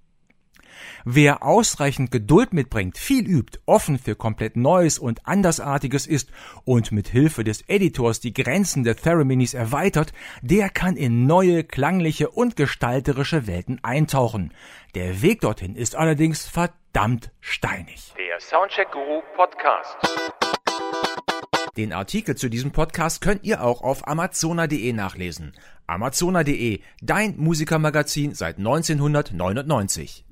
Wer 1.05 1.43
ausreichend 1.43 2.12
Geduld 2.12 2.53
mitbringt, 2.53 2.97
viel 2.97 3.25
übt, 3.25 3.59
offen 3.65 3.97
für 3.97 4.15
komplett 4.15 4.57
Neues 4.57 4.99
und 4.99 5.25
Andersartiges 5.25 6.07
ist 6.07 6.29
und 6.65 6.91
mit 6.91 7.07
Hilfe 7.07 7.43
des 7.43 7.63
Editors 7.67 8.19
die 8.19 8.33
Grenzen 8.33 8.83
der 8.83 8.95
Thereminis 8.95 9.53
erweitert, 9.53 10.13
der 10.41 10.69
kann 10.69 10.97
in 10.97 11.25
neue 11.25 11.63
klangliche 11.63 12.29
und 12.29 12.55
gestalterische 12.55 13.47
Welten 13.47 13.79
eintauchen. 13.83 14.53
Der 14.95 15.21
Weg 15.21 15.41
dorthin 15.41 15.75
ist 15.75 15.95
allerdings 15.95 16.45
verdammt 16.45 17.31
steinig. 17.39 18.13
Der 18.17 18.39
Soundcheck 18.39 18.91
Guru 18.91 19.21
Podcast. 19.35 19.97
Den 21.77 21.93
Artikel 21.93 22.35
zu 22.35 22.49
diesem 22.49 22.71
Podcast 22.71 23.21
könnt 23.21 23.45
ihr 23.45 23.63
auch 23.63 23.81
auf 23.81 24.05
amazona.de 24.07 24.91
nachlesen. 24.91 25.53
Amazona.de, 25.88 26.81
dein 27.01 27.38
Musikermagazin 27.38 28.33
seit 28.33 28.57
1999. 28.57 30.25